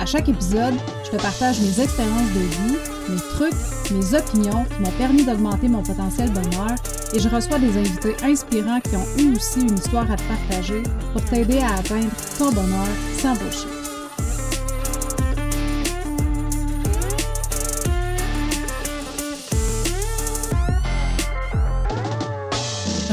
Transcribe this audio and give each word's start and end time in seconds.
À 0.00 0.06
chaque 0.06 0.30
épisode, 0.30 0.72
je 1.04 1.10
te 1.10 1.16
partage 1.20 1.60
mes 1.60 1.78
expériences 1.78 2.32
de 2.32 2.40
vie, 2.40 2.78
mes 3.10 3.20
trucs, 3.34 3.52
mes 3.90 4.18
opinions 4.18 4.64
qui 4.64 4.80
m'ont 4.80 4.96
permis 4.96 5.24
d'augmenter 5.24 5.68
mon 5.68 5.82
potentiel 5.82 6.30
bonheur 6.30 6.74
et 7.12 7.20
je 7.20 7.28
reçois 7.28 7.58
des 7.58 7.76
invités 7.76 8.16
inspirants 8.22 8.80
qui 8.80 8.96
ont 8.96 9.06
eu 9.18 9.36
aussi 9.36 9.60
une 9.60 9.74
histoire 9.74 10.10
à 10.10 10.16
te 10.16 10.22
partager 10.22 10.82
pour 11.12 11.22
t'aider 11.26 11.58
à 11.58 11.74
atteindre 11.74 12.10
ton 12.38 12.50
bonheur 12.50 12.88
sans 13.18 13.34
bullshit. 13.34 13.79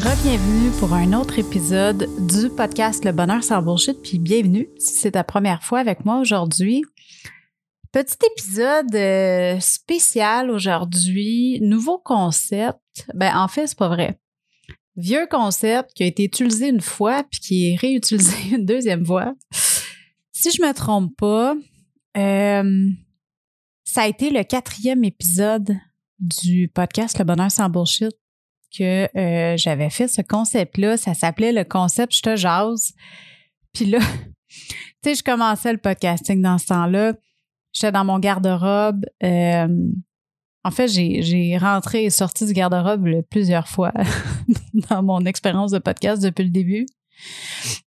Bienvenue 0.07 0.71
pour 0.79 0.93
un 0.93 1.11
autre 1.11 1.37
épisode 1.37 2.07
du 2.25 2.49
podcast 2.49 3.03
Le 3.03 3.11
Bonheur 3.11 3.43
sans 3.43 3.61
bullshit, 3.61 4.01
puis 4.01 4.19
bienvenue 4.19 4.69
si 4.77 4.99
c'est 4.99 5.11
ta 5.11 5.25
première 5.25 5.63
fois 5.63 5.79
avec 5.79 6.05
moi 6.05 6.19
aujourd'hui. 6.19 6.81
Petit 7.91 8.15
épisode 8.31 8.95
euh, 8.95 9.59
spécial 9.59 10.49
aujourd'hui, 10.49 11.59
nouveau 11.61 11.97
concept. 11.97 12.79
Ben 13.15 13.37
en 13.37 13.49
fait, 13.49 13.67
c'est 13.67 13.77
pas 13.77 13.89
vrai. 13.89 14.17
Vieux 14.95 15.27
concept 15.29 15.91
qui 15.93 16.03
a 16.03 16.05
été 16.05 16.23
utilisé 16.23 16.69
une 16.69 16.81
fois 16.81 17.23
puis 17.29 17.41
qui 17.41 17.73
est 17.73 17.75
réutilisé 17.75 18.35
une 18.55 18.65
deuxième 18.65 19.05
fois. 19.05 19.35
Si 20.31 20.51
je 20.51 20.61
me 20.61 20.73
trompe 20.73 21.17
pas, 21.17 21.53
euh, 22.15 22.89
ça 23.83 24.03
a 24.03 24.07
été 24.07 24.29
le 24.29 24.43
quatrième 24.43 25.03
épisode 25.03 25.75
du 26.19 26.69
podcast 26.73 27.19
Le 27.19 27.25
Bonheur 27.25 27.51
sans 27.51 27.69
bullshit 27.69 28.15
que 28.75 29.07
euh, 29.17 29.57
j'avais 29.57 29.89
fait 29.89 30.07
ce 30.07 30.21
concept-là. 30.21 30.97
Ça 30.97 31.13
s'appelait 31.13 31.51
le 31.51 31.63
concept 31.63 32.15
Je 32.15 32.21
te 32.21 32.35
jase. 32.35 32.93
Puis 33.73 33.85
là, 33.85 33.99
tu 34.49 34.75
sais, 35.03 35.15
je 35.15 35.23
commençais 35.23 35.71
le 35.71 35.77
podcasting 35.77 36.41
dans 36.41 36.57
ce 36.57 36.67
temps-là. 36.67 37.13
J'étais 37.73 37.91
dans 37.91 38.05
mon 38.05 38.19
garde-robe. 38.19 39.05
Euh, 39.23 39.67
en 40.63 40.71
fait, 40.71 40.87
j'ai 40.87 41.57
rentré 41.57 42.05
et 42.05 42.09
sorti 42.09 42.45
du 42.45 42.53
garde-robe 42.53 43.21
plusieurs 43.29 43.67
fois 43.67 43.93
dans 44.89 45.03
mon 45.03 45.25
expérience 45.25 45.71
de 45.71 45.79
podcast 45.79 46.21
depuis 46.21 46.43
le 46.43 46.49
début. 46.49 46.85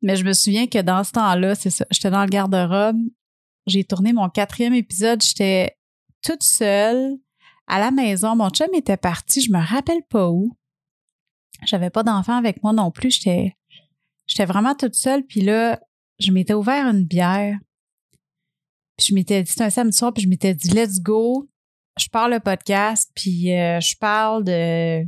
Mais 0.02 0.16
je 0.16 0.24
me 0.24 0.32
souviens 0.32 0.66
que 0.66 0.80
dans 0.80 1.02
ce 1.04 1.12
temps-là, 1.12 1.54
c'est 1.54 1.70
ça, 1.70 1.84
j'étais 1.90 2.10
dans 2.10 2.22
le 2.22 2.28
garde-robe. 2.28 2.98
J'ai 3.66 3.84
tourné 3.84 4.12
mon 4.12 4.28
quatrième 4.28 4.74
épisode. 4.74 5.22
J'étais 5.22 5.76
toute 6.22 6.42
seule 6.42 7.16
à 7.66 7.78
la 7.78 7.90
maison. 7.90 8.34
Mon 8.34 8.50
chum 8.50 8.68
était 8.74 8.96
parti, 8.96 9.40
je 9.40 9.52
me 9.52 9.58
rappelle 9.58 10.02
pas 10.08 10.28
où. 10.30 10.56
J'avais 11.64 11.90
pas 11.90 12.02
d'enfant 12.02 12.36
avec 12.36 12.62
moi 12.62 12.72
non 12.72 12.90
plus. 12.90 13.10
J'étais, 13.10 13.56
j'étais 14.26 14.46
vraiment 14.46 14.74
toute 14.74 14.94
seule. 14.94 15.24
Puis 15.24 15.40
là, 15.40 15.80
je 16.18 16.32
m'étais 16.32 16.54
ouvert 16.54 16.86
une 16.86 17.04
bière. 17.04 17.58
Puis 18.96 19.08
je 19.08 19.14
m'étais 19.14 19.42
dit, 19.42 19.50
c'était 19.50 19.64
un 19.64 19.70
samedi 19.70 19.96
soir, 19.96 20.12
puis 20.12 20.24
je 20.24 20.28
m'étais 20.28 20.54
dit, 20.54 20.70
let's 20.70 21.00
go. 21.00 21.48
Je 21.98 22.08
parle 22.08 22.32
le 22.32 22.40
podcast, 22.40 23.10
puis 23.14 23.52
euh, 23.52 23.80
je 23.80 23.96
parle 23.96 24.44
de 24.44 25.04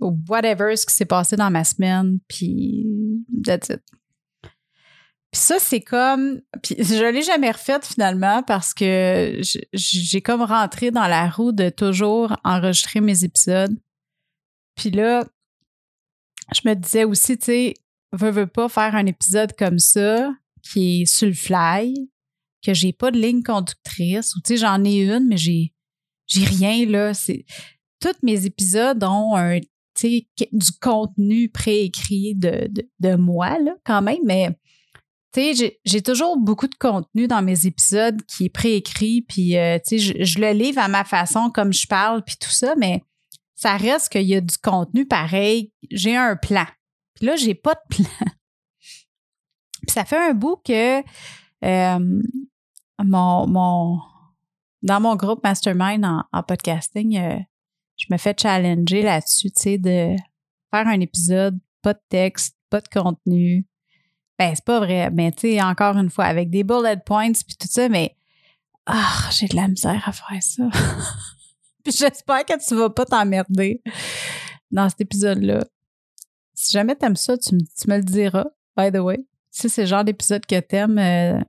whatever 0.00 0.76
ce 0.76 0.86
qui 0.86 0.94
s'est 0.94 1.04
passé 1.04 1.36
dans 1.36 1.50
ma 1.50 1.64
semaine, 1.64 2.18
puis 2.28 2.86
that's 3.44 3.68
it. 3.68 3.82
Puis 5.32 5.40
ça, 5.40 5.60
c'est 5.60 5.80
comme... 5.80 6.40
Puis 6.62 6.76
je 6.78 7.04
l'ai 7.04 7.22
jamais 7.22 7.52
refaite 7.52 7.86
finalement 7.86 8.42
parce 8.42 8.74
que 8.74 9.40
j'ai 9.72 10.22
comme 10.22 10.42
rentré 10.42 10.90
dans 10.90 11.06
la 11.06 11.28
roue 11.30 11.52
de 11.52 11.68
toujours 11.68 12.36
enregistrer 12.42 13.00
mes 13.00 13.22
épisodes. 13.22 13.78
Puis 14.74 14.90
là, 14.90 15.24
je 16.54 16.68
me 16.68 16.74
disais 16.74 17.04
aussi, 17.04 17.38
tu 17.38 17.44
sais, 17.46 17.74
veux, 18.12 18.30
veux 18.30 18.46
pas 18.46 18.68
faire 18.68 18.94
un 18.94 19.06
épisode 19.06 19.54
comme 19.56 19.78
ça 19.78 20.32
qui 20.62 21.02
est 21.02 21.06
sur 21.06 21.28
le 21.28 21.34
fly, 21.34 22.10
que 22.64 22.74
j'ai 22.74 22.92
pas 22.92 23.10
de 23.10 23.18
ligne 23.18 23.42
conductrice, 23.42 24.34
ou 24.36 24.40
tu 24.40 24.48
sais, 24.48 24.56
j'en 24.58 24.84
ai 24.84 24.96
une, 24.96 25.26
mais 25.26 25.36
j'ai, 25.36 25.72
j'ai 26.26 26.44
rien, 26.44 26.86
là. 26.86 27.14
C'est, 27.14 27.44
tous 28.00 28.16
mes 28.22 28.46
épisodes 28.46 29.02
ont 29.04 29.36
un, 29.36 29.60
tu 29.60 29.68
sais, 29.94 30.28
du 30.52 30.72
contenu 30.80 31.48
préécrit 31.48 32.34
de, 32.34 32.68
de, 32.70 32.88
de, 33.00 33.14
moi, 33.16 33.58
là, 33.58 33.76
quand 33.84 34.02
même, 34.02 34.20
mais 34.24 34.50
tu 35.32 35.54
sais, 35.54 35.78
j'ai 35.84 36.02
toujours 36.02 36.36
beaucoup 36.36 36.66
de 36.66 36.74
contenu 36.74 37.28
dans 37.28 37.42
mes 37.42 37.66
épisodes 37.66 38.20
qui 38.26 38.46
est 38.46 38.50
préécrit, 38.50 39.22
puis 39.22 39.56
euh, 39.56 39.78
tu 39.78 39.98
sais, 39.98 40.18
je, 40.18 40.24
je, 40.24 40.38
le 40.40 40.52
livre 40.52 40.80
à 40.80 40.88
ma 40.88 41.04
façon, 41.04 41.50
comme 41.50 41.72
je 41.72 41.86
parle, 41.86 42.24
puis 42.24 42.36
tout 42.38 42.50
ça, 42.50 42.74
mais 42.76 43.02
ça 43.60 43.76
reste 43.76 44.08
qu'il 44.08 44.22
y 44.22 44.34
a 44.34 44.40
du 44.40 44.56
contenu 44.56 45.04
pareil. 45.04 45.70
J'ai 45.90 46.16
un 46.16 46.34
plan. 46.34 46.64
Puis 47.14 47.26
là, 47.26 47.36
j'ai 47.36 47.54
pas 47.54 47.74
de 47.74 47.96
plan. 47.96 48.26
Puis 49.82 49.90
ça 49.90 50.06
fait 50.06 50.30
un 50.30 50.32
bout 50.32 50.56
que 50.64 51.00
euh, 51.00 52.22
mon, 53.04 53.46
mon, 53.46 54.00
dans 54.80 55.00
mon 55.02 55.14
groupe 55.14 55.44
Mastermind 55.44 56.06
en, 56.32 56.42
podcasting, 56.42 57.18
euh, 57.18 57.38
je 57.98 58.06
me 58.10 58.16
fais 58.16 58.34
challenger 58.34 59.02
là-dessus, 59.02 59.50
tu 59.50 59.62
sais, 59.62 59.78
de 59.78 60.16
faire 60.70 60.88
un 60.88 61.00
épisode, 61.00 61.58
pas 61.82 61.92
de 61.92 62.00
texte, 62.08 62.56
pas 62.70 62.80
de 62.80 62.88
contenu. 62.88 63.66
Ben, 64.38 64.54
c'est 64.54 64.64
pas 64.64 64.80
vrai, 64.80 65.10
mais 65.10 65.32
tu 65.32 65.40
sais, 65.40 65.62
encore 65.62 65.98
une 65.98 66.08
fois, 66.08 66.24
avec 66.24 66.48
des 66.48 66.64
bullet 66.64 66.96
points 67.04 67.32
puis 67.32 67.56
tout 67.60 67.68
ça, 67.68 67.90
mais 67.90 68.16
ah, 68.86 69.28
j'ai 69.32 69.48
de 69.48 69.56
la 69.56 69.68
misère 69.68 70.02
à 70.08 70.12
faire 70.12 70.42
ça. 70.42 70.62
J'espère 71.86 72.44
que 72.44 72.66
tu 72.66 72.74
vas 72.74 72.90
pas 72.90 73.04
t'emmerder 73.04 73.82
dans 74.70 74.88
cet 74.88 75.00
épisode-là. 75.00 75.64
Si 76.54 76.72
jamais 76.72 76.94
t'aimes 76.94 77.16
ça, 77.16 77.38
tu, 77.38 77.54
me 77.54 77.96
le 77.96 78.02
diras, 78.02 78.46
by 78.76 78.92
the 78.92 78.98
way. 78.98 79.18
Si 79.50 79.68
c'est 79.68 79.82
le 79.82 79.88
genre 79.88 80.04
d'épisode 80.04 80.44
que 80.46 80.60
t'aimes, 80.60 80.98
euh, 80.98 81.40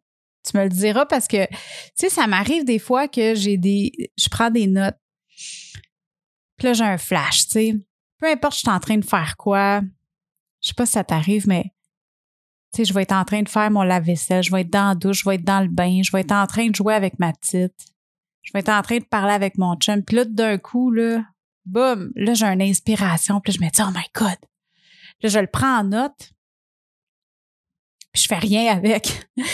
tu 0.44 0.58
me 0.58 0.64
le 0.64 0.70
diras 0.70 1.06
parce 1.06 1.28
que, 1.28 1.46
tu 1.46 1.58
sais, 1.96 2.10
ça 2.10 2.28
m'arrive 2.28 2.66
des 2.66 2.80
fois 2.80 3.08
que 3.08 3.36
j'ai 3.36 3.58
des. 3.58 3.92
Je 4.18 4.30
prends 4.30 4.50
des 4.50 4.68
notes. 4.68 4.98
Puis 6.58 6.68
là, 6.68 6.74
j'ai 6.74 6.84
un 6.84 6.98
flash, 6.98 7.46
tu 7.46 7.52
sais. 7.52 7.76
Peu 8.20 8.28
importe, 8.28 8.54
je 8.54 8.60
suis 8.60 8.70
en 8.70 8.80
train 8.80 8.98
de 8.98 9.06
faire 9.06 9.36
quoi. 9.38 9.82
Je 10.62 10.70
sais 10.70 10.74
pas 10.76 10.86
si 10.86 10.94
ça 10.94 11.04
t'arrive, 11.04 11.48
mais 11.48 11.74
tu 12.74 12.78
sais, 12.78 12.86
je 12.86 12.94
vais 12.94 13.02
être 13.02 13.12
en 13.12 13.26
train 13.26 13.42
de 13.42 13.50
faire 13.50 13.70
mon 13.70 13.84
lave-vaisselle, 13.84 14.44
je 14.44 14.52
vais 14.52 14.62
être 14.62 14.70
dans 14.70 14.90
la 14.90 14.96
douche, 14.96 15.24
je 15.24 15.30
vais 15.30 15.36
être 15.36 15.44
dans 15.44 15.60
le 15.60 15.68
bain, 15.68 16.02
je 16.04 16.12
vais 16.12 16.22
être 16.22 16.32
en 16.32 16.48
train 16.48 16.68
de 16.68 16.76
jouer 16.76 16.94
avec 16.94 17.20
ma 17.20 17.34
petite 17.34 17.91
je 18.44 18.52
vais 18.54 18.60
être 18.60 18.70
en 18.70 18.82
train 18.82 18.98
de 18.98 19.06
parler 19.06 19.34
avec 19.34 19.58
mon 19.58 19.76
chum. 19.76 20.04
Puis 20.04 20.16
là, 20.16 20.26
d'un 20.26 20.58
coup, 20.58 20.92
là, 20.92 21.24
boum, 21.66 22.12
là, 22.16 22.34
j'ai 22.34 22.46
une 22.46 22.62
inspiration. 22.62 23.40
Puis 23.40 23.54
je 23.54 23.62
me 23.62 23.70
dis, 23.70 23.82
oh 23.82 23.92
my 23.94 24.06
God. 24.16 24.38
Là, 25.22 25.30
je 25.30 25.40
le 25.40 25.48
prends 25.48 25.80
en 25.80 25.84
note. 25.84 26.32
Puis 28.12 28.24
je 28.24 28.28
fais 28.28 28.40
rien 28.40 28.76
avec. 28.76 29.04
tu 29.38 29.46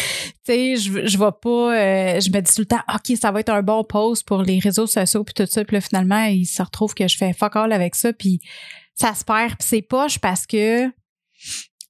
sais, 0.45 0.75
je, 0.77 1.05
je 1.05 1.17
vais 1.17 1.31
pas, 1.41 1.75
euh, 1.75 2.19
je 2.19 2.31
me 2.31 2.39
dis 2.39 2.53
tout 2.53 2.61
le 2.61 2.65
temps, 2.65 2.81
OK, 2.93 3.15
ça 3.17 3.31
va 3.31 3.41
être 3.41 3.49
un 3.49 3.61
bon 3.61 3.83
post 3.83 4.25
pour 4.25 4.41
les 4.41 4.59
réseaux 4.59 4.87
sociaux 4.87 5.23
puis 5.23 5.33
tout 5.33 5.45
ça. 5.45 5.63
Puis 5.63 5.75
là, 5.75 5.81
finalement, 5.81 6.23
il 6.23 6.45
se 6.45 6.63
retrouve 6.63 6.95
que 6.95 7.07
je 7.07 7.17
fais 7.17 7.33
fuck 7.33 7.55
all 7.55 7.71
avec 7.71 7.93
ça. 7.93 8.13
Puis 8.13 8.39
ça 8.95 9.13
se 9.13 9.23
perd. 9.23 9.57
Puis 9.57 9.67
c'est 9.67 9.81
poche 9.81 10.19
parce 10.19 10.47
que 10.47 10.91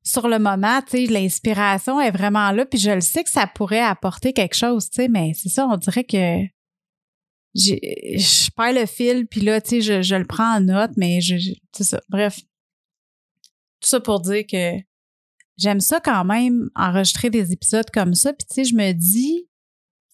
sur 0.04 0.28
le 0.28 0.40
moment, 0.40 0.82
tu 0.82 1.06
sais, 1.06 1.12
l'inspiration 1.12 2.02
est 2.02 2.12
vraiment 2.12 2.52
là. 2.52 2.66
Puis 2.66 2.80
je 2.80 2.92
le 2.92 3.02
sais 3.02 3.24
que 3.24 3.30
ça 3.30 3.48
pourrait 3.48 3.82
apporter 3.82 4.34
quelque 4.34 4.56
chose, 4.56 4.90
tu 4.90 4.96
sais, 4.96 5.08
mais 5.08 5.34
c'est 5.36 5.50
ça, 5.50 5.68
on 5.68 5.78
dirait 5.78 6.06
que 6.06 6.44
je 7.58 8.52
perds 8.52 8.74
le 8.74 8.86
fil, 8.86 9.28
puis 9.28 9.42
là, 9.42 9.60
tu 9.62 9.82
sais, 9.82 10.04
je, 10.04 10.16
le 10.16 10.26
prends 10.26 10.58
en 10.58 10.62
note, 10.62 10.92
mais 10.96 11.22
je, 11.22 11.36
c'est 11.76 11.84
ça. 11.84 12.02
Bref. 12.10 12.40
Tout 13.80 13.90
ça 13.90 14.00
pour 14.00 14.22
dire 14.22 14.44
que 14.50 14.74
j'aime 15.58 15.80
ça 15.80 16.00
quand 16.00 16.26
même, 16.26 16.70
enregistrer 16.76 17.30
des 17.30 17.52
épisodes 17.52 17.90
comme 17.92 18.14
ça. 18.14 18.34
Puis, 18.34 18.48
tu 18.48 18.56
sais, 18.56 18.64
je 18.64 18.76
me 18.76 18.92
dis, 18.94 19.48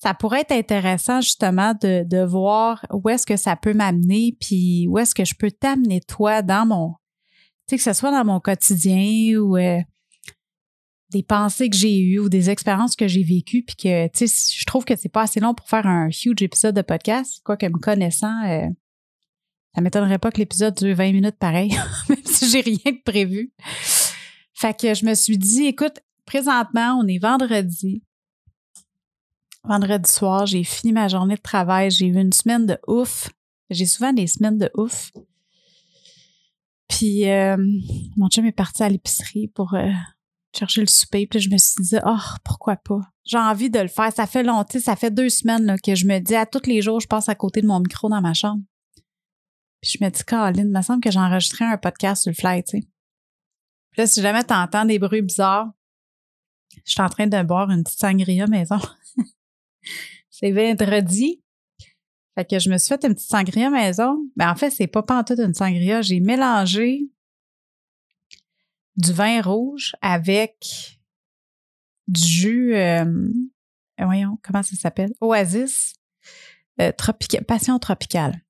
ça 0.01 0.13
pourrait 0.13 0.41
être 0.41 0.51
intéressant 0.51 1.21
justement 1.21 1.73
de, 1.81 2.03
de 2.05 2.23
voir 2.23 2.85
où 2.91 3.07
est-ce 3.09 3.25
que 3.25 3.37
ça 3.37 3.55
peut 3.55 3.73
m'amener, 3.73 4.35
puis 4.39 4.87
où 4.89 4.97
est-ce 4.97 5.15
que 5.15 5.25
je 5.25 5.35
peux 5.35 5.51
t'amener 5.51 6.01
toi 6.01 6.41
dans 6.41 6.65
mon, 6.65 6.93
tu 7.67 7.71
sais, 7.71 7.77
que 7.77 7.83
ce 7.83 7.93
soit 7.93 8.11
dans 8.11 8.25
mon 8.25 8.39
quotidien 8.39 9.39
ou 9.39 9.57
euh, 9.57 9.79
des 11.13 11.23
pensées 11.23 11.69
que 11.69 11.75
j'ai 11.75 11.97
eues 11.97 12.19
ou 12.19 12.27
des 12.27 12.49
expériences 12.49 12.95
que 12.95 13.07
j'ai 13.07 13.23
vécues, 13.23 13.63
puis 13.63 13.75
que, 13.75 14.07
tu 14.07 14.27
sais, 14.27 14.55
je 14.57 14.65
trouve 14.65 14.83
que 14.83 14.95
c'est 14.95 15.09
pas 15.09 15.21
assez 15.21 15.39
long 15.39 15.53
pour 15.53 15.69
faire 15.69 15.87
un 15.87 16.09
huge 16.09 16.41
épisode 16.41 16.75
de 16.75 16.81
podcast, 16.81 17.39
quoique 17.43 17.65
me 17.67 17.77
connaissant, 17.77 18.43
euh, 18.45 18.67
ça 19.75 19.81
m'étonnerait 19.81 20.19
pas 20.19 20.31
que 20.31 20.39
l'épisode 20.39 20.75
dure 20.75 20.95
20 20.95 21.11
minutes 21.13 21.37
pareil, 21.37 21.69
même 22.09 22.25
si 22.25 22.49
j'ai 22.49 22.61
rien 22.61 22.91
de 22.91 23.01
prévu. 23.03 23.53
Fait 24.53 24.77
que 24.77 24.93
je 24.93 25.05
me 25.05 25.13
suis 25.13 25.37
dit, 25.37 25.65
écoute, 25.65 25.99
présentement, 26.25 26.99
on 27.01 27.07
est 27.07 27.19
vendredi. 27.19 28.03
vendredi 29.63 30.11
soir, 30.11 30.45
j'ai 30.45 30.63
fini 30.63 30.93
ma 30.93 31.07
journée 31.07 31.35
de 31.35 31.41
travail, 31.41 31.91
j'ai 31.91 32.07
eu 32.07 32.17
une 32.17 32.33
semaine 32.33 32.65
de 32.65 32.77
ouf. 32.87 33.29
J'ai 33.69 33.85
souvent 33.85 34.13
des 34.13 34.27
semaines 34.27 34.57
de 34.57 34.69
ouf. 34.75 35.11
Puis 36.87 37.29
euh, 37.29 37.57
mon 38.17 38.29
chum 38.29 38.45
est 38.45 38.51
parti 38.51 38.83
à 38.83 38.89
l'épicerie 38.89 39.47
pour 39.47 39.73
euh, 39.73 39.89
chercher 40.55 40.81
le 40.81 40.87
souper. 40.87 41.27
Puis 41.27 41.39
je 41.39 41.49
me 41.49 41.57
suis 41.57 41.83
dit, 41.83 41.97
oh, 42.05 42.17
pourquoi 42.43 42.75
pas? 42.75 42.99
J'ai 43.25 43.37
envie 43.37 43.69
de 43.69 43.79
le 43.79 43.87
faire. 43.87 44.11
Ça 44.13 44.27
fait 44.27 44.43
longtemps, 44.43 44.79
ça 44.79 44.95
fait 44.95 45.11
deux 45.11 45.29
semaines 45.29 45.75
que 45.83 45.95
je 45.95 46.05
me 46.05 46.19
dis, 46.19 46.35
à 46.35 46.45
tous 46.45 46.67
les 46.67 46.81
jours, 46.81 46.99
je 46.99 47.07
passe 47.07 47.29
à 47.29 47.35
côté 47.35 47.61
de 47.61 47.67
mon 47.67 47.79
micro 47.79 48.09
dans 48.09 48.21
ma 48.21 48.33
chambre. 48.33 48.63
Puis 49.81 49.97
je 49.99 50.03
me 50.03 50.09
dis, 50.09 50.23
Caroline, 50.23 50.67
il 50.67 50.77
me 50.77 50.81
semble 50.81 51.01
que 51.01 51.11
j'ai 51.11 51.19
enregistré 51.19 51.65
un 51.65 51.77
podcast 51.77 52.23
sur 52.23 52.31
le 52.31 52.35
fly, 52.35 52.63
tu 52.63 52.79
sais. 52.79 52.87
Puis 53.91 54.01
là, 54.01 54.07
si 54.07 54.21
jamais 54.21 54.43
tu 54.43 54.53
entends 54.53 54.85
des 54.85 54.97
bruits 54.97 55.21
bizarres, 55.21 55.71
je 56.85 56.91
suis 56.91 57.01
en 57.01 57.09
train 57.09 57.27
de 57.27 57.43
boire 57.43 57.69
une 57.69 57.83
petite 57.83 57.99
sangria 57.99 58.47
maison. 58.47 58.79
c'est 60.29 60.51
vendredi. 60.51 61.41
Fait 62.35 62.45
que 62.45 62.57
je 62.57 62.69
me 62.69 62.77
suis 62.77 62.89
fait 62.89 63.05
une 63.05 63.13
petite 63.13 63.29
sangria 63.29 63.69
maison. 63.69 64.17
Mais 64.35 64.45
en 64.45 64.55
fait, 64.55 64.71
c'est 64.71 64.87
pas 64.87 65.03
pantoute 65.03 65.39
une 65.39 65.53
sangria. 65.53 66.01
J'ai 66.01 66.19
mélangé 66.19 67.07
du 68.97 69.11
vin 69.13 69.41
rouge 69.41 69.95
avec 70.01 70.99
du 72.07 72.21
jus, 72.21 72.75
euh, 72.75 73.29
voyons, 73.99 74.37
comment 74.43 74.63
ça 74.63 74.75
s'appelle? 74.75 75.13
Oasis, 75.21 75.93
euh, 76.81 76.91
passion 77.47 77.79
tropicale. 77.79 78.41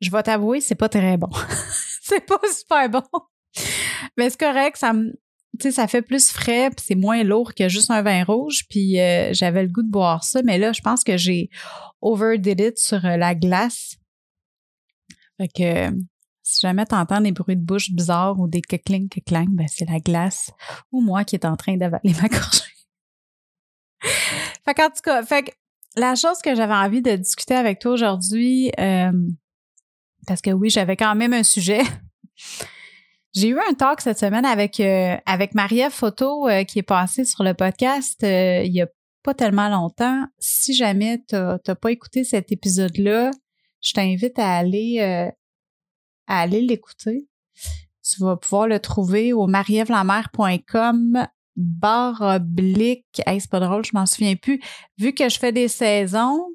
Je 0.00 0.10
vais 0.10 0.22
t'avouer, 0.22 0.60
c'est 0.60 0.74
pas 0.74 0.88
très 0.88 1.16
bon. 1.16 1.30
c'est 2.02 2.26
pas 2.26 2.40
super 2.52 2.88
bon. 2.88 3.02
Mais 4.16 4.30
c'est 4.30 4.40
correct, 4.40 4.76
ça 4.76 4.92
me, 4.92 5.10
tu 5.60 5.68
sais, 5.68 5.72
ça 5.72 5.86
fait 5.86 6.02
plus 6.02 6.30
frais, 6.30 6.70
c'est 6.78 6.94
moins 6.94 7.22
lourd 7.22 7.54
que 7.54 7.68
juste 7.68 7.90
un 7.90 8.02
vin 8.02 8.24
rouge. 8.24 8.64
Puis 8.68 8.98
euh, 8.98 9.32
j'avais 9.32 9.62
le 9.62 9.68
goût 9.68 9.82
de 9.82 9.90
boire 9.90 10.24
ça, 10.24 10.42
mais 10.42 10.58
là, 10.58 10.72
je 10.72 10.80
pense 10.80 11.04
que 11.04 11.16
j'ai 11.16 11.50
overdid 12.00 12.60
it 12.60 12.78
sur 12.78 13.00
la 13.02 13.34
glace. 13.34 13.96
Fait 15.38 15.48
que 15.48 15.90
si 16.42 16.60
jamais 16.60 16.86
t'entends 16.86 17.20
des 17.20 17.32
bruits 17.32 17.56
de 17.56 17.64
bouche 17.64 17.90
bizarres 17.92 18.38
ou 18.38 18.48
des 18.48 18.60
cling 18.60 19.08
cling 19.08 19.48
ben 19.50 19.66
c'est 19.68 19.88
la 19.88 20.00
glace 20.00 20.50
ou 20.90 21.00
moi 21.00 21.24
qui 21.24 21.36
est 21.36 21.44
en 21.44 21.56
train 21.56 21.76
d'avaler 21.76 22.14
ma 22.20 22.28
gorgée. 22.28 22.62
fait 24.64 24.74
qu'en 24.74 24.88
tout 24.88 25.02
cas, 25.04 25.22
fait 25.22 25.44
que 25.44 25.50
la 25.96 26.14
chose 26.14 26.38
que 26.42 26.54
j'avais 26.54 26.74
envie 26.74 27.02
de 27.02 27.16
discuter 27.16 27.54
avec 27.54 27.78
toi 27.78 27.92
aujourd'hui, 27.92 28.72
euh, 28.80 29.12
parce 30.26 30.40
que 30.40 30.50
oui, 30.50 30.70
j'avais 30.70 30.96
quand 30.96 31.14
même 31.14 31.32
un 31.32 31.42
sujet. 31.42 31.82
J'ai 33.34 33.48
eu 33.48 33.58
un 33.58 33.72
talk 33.72 34.02
cette 34.02 34.18
semaine 34.18 34.44
avec 34.44 34.78
euh, 34.78 35.16
avec 35.24 35.54
Marie-Ève 35.54 35.92
Photo 35.92 36.48
euh, 36.48 36.64
qui 36.64 36.80
est 36.80 36.82
passée 36.82 37.24
sur 37.24 37.42
le 37.44 37.54
podcast 37.54 38.22
euh, 38.22 38.62
il 38.62 38.72
y 38.74 38.82
a 38.82 38.88
pas 39.22 39.32
tellement 39.32 39.70
longtemps. 39.70 40.26
Si 40.38 40.74
jamais 40.74 41.22
tu 41.26 41.36
n'as 41.36 41.74
pas 41.74 41.92
écouté 41.92 42.24
cet 42.24 42.52
épisode-là, 42.52 43.30
je 43.80 43.92
t'invite 43.94 44.38
à 44.38 44.56
aller 44.56 45.30
à 46.26 46.40
aller 46.40 46.60
l'écouter. 46.60 47.28
Tu 48.04 48.20
vas 48.20 48.36
pouvoir 48.36 48.66
le 48.66 48.80
trouver 48.80 49.32
au 49.32 49.46
marievlamer.com 49.46 51.26
barre 51.56 52.20
oblique. 52.20 53.22
Hey, 53.26 53.40
c'est 53.40 53.50
pas 53.50 53.60
drôle, 53.60 53.84
je 53.84 53.92
m'en 53.94 54.06
souviens 54.06 54.36
plus. 54.36 54.60
Vu 54.98 55.12
que 55.12 55.28
je 55.28 55.38
fais 55.38 55.52
des 55.52 55.68
saisons, 55.68 56.48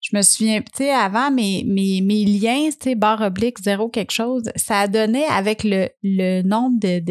je 0.00 0.16
me 0.16 0.22
souviens, 0.22 0.60
tu 0.60 0.68
sais, 0.76 0.90
avant, 0.90 1.30
mes, 1.30 1.64
mes, 1.64 2.00
mes 2.00 2.24
liens, 2.24 2.70
tu 2.70 2.76
sais, 2.80 2.94
barre 2.94 3.22
oblique, 3.22 3.58
zéro 3.58 3.88
quelque 3.88 4.12
chose, 4.12 4.50
ça 4.54 4.80
a 4.80 4.88
donné 4.88 5.24
avec 5.26 5.64
le, 5.64 5.88
le 6.02 6.42
nombre 6.42 6.78
de, 6.78 7.02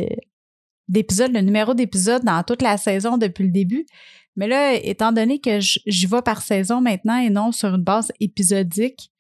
d'épisodes, 0.88 1.34
le 1.34 1.42
numéro 1.42 1.74
d'épisodes 1.74 2.24
dans 2.24 2.44
toute 2.44 2.62
la 2.62 2.78
saison 2.78 3.18
depuis 3.18 3.44
le 3.44 3.52
début. 3.52 3.86
Mais 4.38 4.48
là, 4.48 4.74
étant 4.74 5.12
donné 5.12 5.40
que 5.40 5.60
j'y 5.60 6.06
vais 6.06 6.22
par 6.22 6.42
saison 6.42 6.82
maintenant 6.82 7.18
et 7.18 7.30
non 7.30 7.52
sur 7.52 7.76
une 7.76 7.84
base 7.84 8.12
épisodique, 8.20 9.12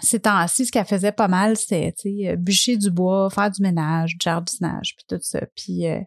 ces 0.00 0.20
temps-ci, 0.20 0.66
ce 0.66 0.72
qu'elle 0.72 0.86
faisait 0.86 1.12
pas 1.12 1.28
mal, 1.28 1.56
c'était, 1.56 1.94
sais, 1.96 2.36
bûcher 2.36 2.76
du 2.76 2.90
bois, 2.90 3.30
faire 3.30 3.50
du 3.50 3.62
ménage, 3.62 4.16
du 4.16 4.24
jardinage, 4.24 4.96
puis 4.96 5.06
tout 5.08 5.22
ça. 5.22 5.40
Puis 5.54 5.86
euh, 5.86 6.00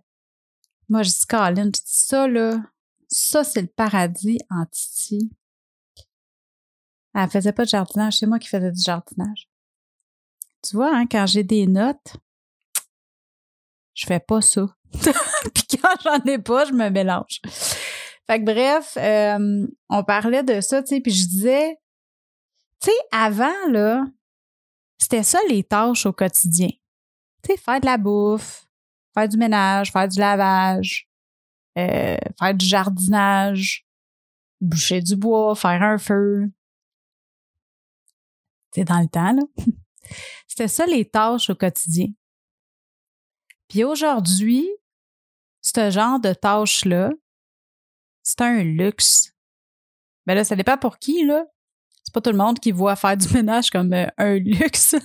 moi, 0.89 1.03
je 1.03 1.09
dis, 1.09 1.25
Caroline, 1.27 1.71
ça, 1.85 2.27
là, 2.27 2.59
ça, 3.07 3.43
c'est 3.43 3.61
le 3.61 3.67
paradis 3.67 4.39
en 4.49 4.65
Titi. 4.65 5.31
Elle 7.13 7.29
faisait 7.29 7.53
pas 7.53 7.63
de 7.63 7.69
jardinage, 7.69 8.17
c'est 8.17 8.27
moi 8.27 8.39
qui 8.39 8.47
faisais 8.47 8.71
du 8.71 8.81
jardinage. 8.81 9.49
Tu 10.61 10.75
vois, 10.75 10.95
hein, 10.95 11.05
quand 11.09 11.25
j'ai 11.25 11.43
des 11.43 11.65
notes, 11.65 12.17
je 13.93 14.05
fais 14.05 14.19
pas 14.19 14.41
ça. 14.41 14.67
Puis 14.91 15.79
quand 15.81 15.95
j'en 16.03 16.23
ai 16.25 16.37
pas, 16.37 16.65
je 16.65 16.73
me 16.73 16.89
mélange. 16.89 17.41
Fait 18.27 18.39
que 18.39 18.45
bref, 18.45 18.97
euh, 18.97 19.67
on 19.89 20.03
parlait 20.03 20.43
de 20.43 20.59
ça, 20.61 20.83
tu 20.83 20.95
sais, 20.95 21.01
puis 21.01 21.13
je 21.13 21.27
disais, 21.27 21.77
tu 22.81 22.89
sais, 22.89 22.97
avant, 23.11 23.67
là, 23.69 24.05
c'était 24.97 25.23
ça 25.23 25.39
les 25.49 25.63
tâches 25.63 26.05
au 26.05 26.13
quotidien. 26.13 26.69
Tu 27.43 27.51
sais, 27.51 27.57
faire 27.57 27.79
de 27.79 27.85
la 27.85 27.97
bouffe, 27.97 28.67
faire 29.13 29.29
du 29.29 29.37
ménage, 29.37 29.91
faire 29.91 30.07
du 30.07 30.19
lavage, 30.19 31.09
euh, 31.77 32.17
faire 32.39 32.53
du 32.53 32.65
jardinage, 32.65 33.87
boucher 34.61 35.01
du 35.01 35.15
bois, 35.15 35.55
faire 35.55 35.81
un 35.81 35.97
feu. 35.97 36.51
C'est 38.73 38.83
dans 38.83 38.99
le 38.99 39.07
temps, 39.07 39.33
là. 39.33 39.43
C'était 40.47 40.67
ça 40.67 40.85
les 40.85 41.09
tâches 41.09 41.49
au 41.49 41.55
quotidien. 41.55 42.07
Puis 43.67 43.83
aujourd'hui, 43.83 44.67
ce 45.61 45.91
genre 45.91 46.19
de 46.19 46.33
tâches-là, 46.33 47.11
c'est 48.23 48.41
un 48.41 48.63
luxe. 48.63 49.33
Mais 50.25 50.35
là, 50.35 50.43
ça 50.43 50.55
dépend 50.55 50.77
pour 50.77 50.99
qui, 50.99 51.25
là. 51.25 51.45
C'est 52.07 52.13
pas 52.13 52.21
tout 52.21 52.31
le 52.31 52.37
monde 52.37 52.57
qui 52.57 52.71
voit 52.71 52.95
faire 52.95 53.17
du 53.17 53.27
ménage 53.33 53.69
comme 53.69 53.91
euh, 53.91 54.07
un 54.17 54.35
luxe. 54.35 54.95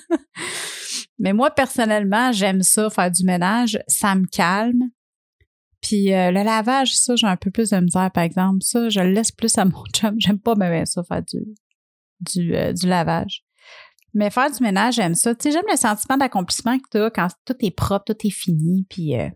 Mais 1.19 1.33
moi, 1.33 1.51
personnellement, 1.51 2.31
j'aime 2.31 2.63
ça, 2.63 2.91
faire 2.91 3.11
du 3.11 3.25
ménage. 3.25 3.77
Ça 3.89 4.15
me 4.15 4.25
calme. 4.25 4.85
Puis 5.81 6.15
euh, 6.15 6.31
le 6.31 6.45
lavage, 6.45 6.97
ça, 6.97 7.17
j'ai 7.17 7.27
un 7.27 7.37
peu 7.37 7.51
plus 7.51 7.71
de 7.71 7.77
misère, 7.79 8.09
par 8.13 8.23
exemple. 8.23 8.59
Ça, 8.61 8.89
je 8.89 9.01
le 9.01 9.11
laisse 9.11 9.33
plus 9.33 9.59
à 9.59 9.65
mon 9.65 9.85
chum. 9.93 10.15
J'aime 10.21 10.39
pas 10.39 10.55
même 10.55 10.87
ça, 10.87 11.03
faire 11.03 11.23
du, 11.25 12.55
euh, 12.55 12.73
du 12.73 12.87
lavage. 12.87 13.43
Mais 14.15 14.31
faire 14.31 14.53
du 14.53 14.63
ménage, 14.63 14.95
j'aime 14.95 15.17
ça. 15.17 15.35
Tu 15.35 15.43
sais, 15.43 15.51
j'aime 15.51 15.69
le 15.69 15.77
sentiment 15.77 16.17
d'accomplissement 16.17 16.79
que 16.79 16.89
tu 16.89 16.99
as 16.99 17.11
quand 17.11 17.27
tout 17.45 17.57
est 17.59 17.75
propre, 17.75 18.15
tout 18.15 18.27
est 18.27 18.31
fini, 18.31 18.87
puis 18.89 19.19
euh, 19.19 19.29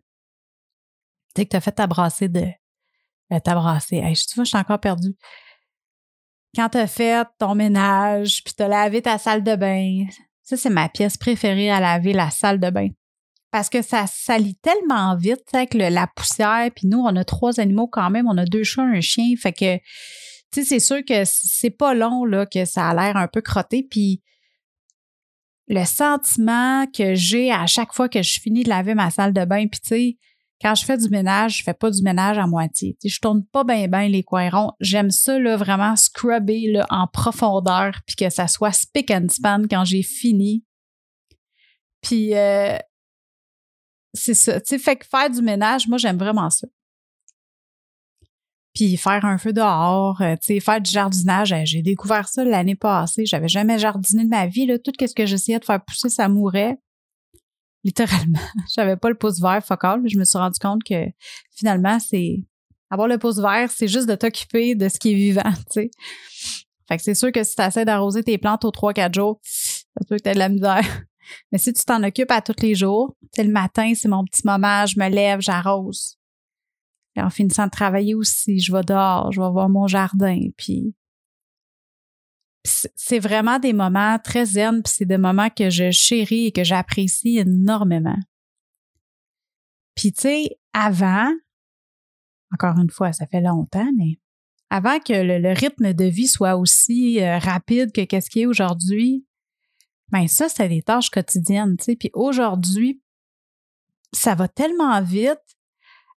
tu 1.34 1.40
sais 1.40 1.46
que 1.46 1.50
tu 1.50 1.56
as 1.56 1.60
fait 1.60 1.72
ta 1.72 1.88
brassée 1.88 2.28
de... 2.28 2.44
ta 3.42 3.54
brassée. 3.56 3.96
Hey, 3.96 4.14
tu 4.14 4.38
je 4.38 4.44
suis 4.44 4.56
encore 4.56 4.78
perdue. 4.78 5.16
Quand 6.54 6.70
tu 6.70 6.78
as 6.78 6.86
fait 6.86 7.26
ton 7.38 7.54
ménage, 7.54 8.42
puis 8.44 8.54
tu 8.54 8.62
as 8.62 8.68
lavé 8.68 9.02
ta 9.02 9.18
salle 9.18 9.42
de 9.42 9.56
bain, 9.56 10.06
ça, 10.42 10.56
c'est 10.56 10.70
ma 10.70 10.88
pièce 10.88 11.16
préférée 11.16 11.70
à 11.70 11.80
laver, 11.80 12.12
la 12.12 12.30
salle 12.30 12.60
de 12.60 12.70
bain 12.70 12.88
parce 13.56 13.70
que 13.70 13.80
ça 13.80 14.06
salit 14.06 14.56
tellement 14.56 15.16
vite 15.16 15.40
avec 15.54 15.72
la 15.72 16.06
poussière. 16.06 16.70
Puis 16.76 16.86
nous, 16.86 16.98
on 16.98 17.16
a 17.16 17.24
trois 17.24 17.58
animaux 17.58 17.86
quand 17.86 18.10
même. 18.10 18.26
On 18.28 18.36
a 18.36 18.44
deux 18.44 18.64
chats, 18.64 18.82
un 18.82 19.00
chien. 19.00 19.34
Fait 19.40 19.54
que, 19.54 19.76
tu 19.76 19.82
sais, 20.52 20.64
c'est 20.64 20.78
sûr 20.78 21.02
que 21.02 21.22
c'est 21.24 21.70
pas 21.70 21.94
long 21.94 22.26
là 22.26 22.44
que 22.44 22.66
ça 22.66 22.90
a 22.90 22.94
l'air 22.94 23.16
un 23.16 23.28
peu 23.28 23.40
crotté. 23.40 23.82
Puis 23.82 24.22
le 25.68 25.86
sentiment 25.86 26.86
que 26.86 27.14
j'ai 27.14 27.50
à 27.50 27.66
chaque 27.66 27.94
fois 27.94 28.10
que 28.10 28.22
je 28.22 28.40
finis 28.40 28.62
de 28.62 28.68
laver 28.68 28.94
ma 28.94 29.10
salle 29.10 29.32
de 29.32 29.46
bain, 29.46 29.66
puis 29.68 29.80
tu 29.80 29.88
sais, 29.88 30.18
quand 30.60 30.74
je 30.74 30.84
fais 30.84 30.96
du 30.96 31.08
ménage, 31.08 31.58
je 31.58 31.62
fais 31.62 31.74
pas 31.74 31.90
du 31.90 32.02
ménage 32.02 32.38
à 32.38 32.46
moitié. 32.46 32.96
sais, 33.00 33.08
je 33.08 33.20
tourne 33.20 33.44
pas 33.44 33.64
bien 33.64 33.88
bien 33.88 34.08
les 34.08 34.22
coins. 34.22 34.50
J'aime 34.80 35.10
ça 35.10 35.38
là, 35.38 35.56
vraiment 35.56 35.96
scrubber 35.96 36.72
là, 36.72 36.86
en 36.90 37.06
profondeur, 37.06 38.00
puis 38.06 38.16
que 38.16 38.30
ça 38.30 38.48
soit 38.48 38.72
spick 38.72 39.10
and 39.10 39.26
span 39.28 39.62
quand 39.68 39.84
j'ai 39.84 40.02
fini. 40.02 40.64
Puis 42.00 42.34
euh, 42.34 42.78
c'est 44.14 44.34
ça. 44.34 44.60
Tu 44.60 44.78
fait 44.78 44.96
que 44.96 45.06
faire 45.06 45.30
du 45.30 45.42
ménage, 45.42 45.88
moi, 45.88 45.98
j'aime 45.98 46.18
vraiment 46.18 46.50
ça. 46.50 46.66
Puis 48.74 48.96
faire 48.96 49.24
un 49.24 49.38
feu 49.38 49.52
dehors, 49.52 50.20
euh, 50.20 50.36
tu 50.42 50.60
faire 50.60 50.80
du 50.80 50.90
jardinage, 50.90 51.52
euh, 51.52 51.62
j'ai 51.64 51.80
découvert 51.80 52.28
ça 52.28 52.44
l'année 52.44 52.74
passée. 52.74 53.24
J'avais 53.24 53.48
jamais 53.48 53.78
jardiné 53.78 54.24
de 54.24 54.28
ma 54.28 54.46
vie. 54.46 54.66
Là. 54.66 54.78
Tout 54.78 54.92
ce 55.00 55.14
que 55.14 55.24
j'essayais 55.24 55.58
de 55.58 55.64
faire 55.64 55.82
pousser, 55.82 56.10
ça 56.10 56.28
mourait. 56.28 56.76
Littéralement. 57.86 58.40
J'avais 58.74 58.96
pas 58.96 59.08
le 59.08 59.14
pouce 59.14 59.40
vert 59.40 59.64
focal. 59.64 60.02
Je 60.06 60.18
me 60.18 60.24
suis 60.24 60.36
rendu 60.36 60.58
compte 60.58 60.82
que 60.82 61.04
finalement, 61.54 62.00
c'est 62.00 62.40
avoir 62.90 63.06
le 63.06 63.16
pouce 63.16 63.38
vert, 63.38 63.70
c'est 63.70 63.86
juste 63.86 64.08
de 64.08 64.16
t'occuper 64.16 64.74
de 64.74 64.88
ce 64.88 64.98
qui 64.98 65.12
est 65.12 65.14
vivant, 65.14 65.52
tu 65.70 65.82
sais. 65.82 65.90
Fait 66.88 66.96
que 66.96 67.02
c'est 67.02 67.14
sûr 67.14 67.30
que 67.30 67.44
si 67.44 67.54
tu 67.54 67.62
essaies 67.62 67.84
d'arroser 67.84 68.24
tes 68.24 68.38
plantes 68.38 68.64
aux 68.64 68.70
3-4 68.70 69.14
jours, 69.14 69.40
ça 69.44 70.04
peut 70.08 70.16
que 70.16 70.22
tu 70.22 70.34
de 70.34 70.38
la 70.38 70.48
misère. 70.48 70.84
Mais 71.52 71.58
si 71.58 71.72
tu 71.72 71.84
t'en 71.84 72.02
occupes 72.02 72.30
à 72.30 72.42
tous 72.42 72.60
les 72.60 72.74
jours, 72.74 73.16
c'est 73.32 73.44
le 73.44 73.52
matin, 73.52 73.92
c'est 73.94 74.08
mon 74.08 74.24
petit 74.24 74.42
moment, 74.44 74.84
je 74.86 74.98
me 74.98 75.08
lève, 75.08 75.40
j'arrose. 75.40 76.16
Et 77.14 77.22
en 77.22 77.30
finissant 77.30 77.66
de 77.66 77.70
travailler 77.70 78.14
aussi, 78.16 78.58
je 78.58 78.72
vais 78.72 78.82
dehors, 78.82 79.30
je 79.30 79.40
vais 79.40 79.50
voir 79.50 79.68
mon 79.68 79.86
jardin, 79.86 80.40
puis 80.56 80.94
c'est 82.66 83.18
vraiment 83.18 83.58
des 83.58 83.72
moments 83.72 84.18
très 84.18 84.44
zen, 84.44 84.82
puis 84.82 84.92
c'est 84.96 85.04
des 85.04 85.18
moments 85.18 85.50
que 85.50 85.70
je 85.70 85.90
chéris 85.90 86.46
et 86.46 86.52
que 86.52 86.64
j'apprécie 86.64 87.38
énormément. 87.38 88.18
Puis 89.94 90.12
tu 90.12 90.22
sais, 90.22 90.58
avant, 90.72 91.32
encore 92.52 92.78
une 92.78 92.90
fois, 92.90 93.12
ça 93.12 93.26
fait 93.26 93.40
longtemps, 93.40 93.88
mais 93.96 94.18
avant 94.70 94.98
que 94.98 95.12
le, 95.12 95.52
rythme 95.54 95.92
de 95.92 96.04
vie 96.04 96.28
soit 96.28 96.56
aussi 96.56 97.22
euh, 97.22 97.38
rapide 97.38 97.92
que 97.92 98.02
qu'est-ce 98.02 98.30
qui 98.30 98.42
est 98.42 98.46
aujourd'hui, 98.46 99.24
ben 100.10 100.28
ça, 100.28 100.48
c'est 100.48 100.68
des 100.68 100.82
tâches 100.82 101.10
quotidiennes, 101.10 101.76
tu 101.76 101.84
sais. 101.84 101.96
Puis 101.96 102.10
aujourd'hui, 102.14 103.00
ça 104.12 104.34
va 104.34 104.48
tellement 104.48 105.00
vite 105.02 105.40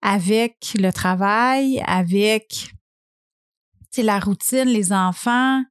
avec 0.02 0.74
le 0.76 0.92
travail, 0.92 1.82
avec 1.86 2.74
la 3.98 4.20
routine, 4.20 4.66
les 4.66 4.94
enfants, 4.94 5.64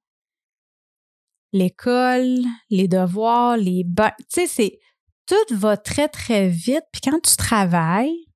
l'école, 1.57 2.39
les 2.71 2.89
devoirs, 2.89 3.57
les 3.57 3.85
bains. 3.85 4.13
Tu 4.19 4.25
sais, 4.29 4.47
c'est 4.47 4.79
tout 5.27 5.55
va 5.55 5.77
très, 5.77 6.09
très 6.09 6.49
vite. 6.49 6.85
Puis 6.93 7.01
quand 7.03 7.21
tu 7.21 7.37
travailles, 7.37 8.27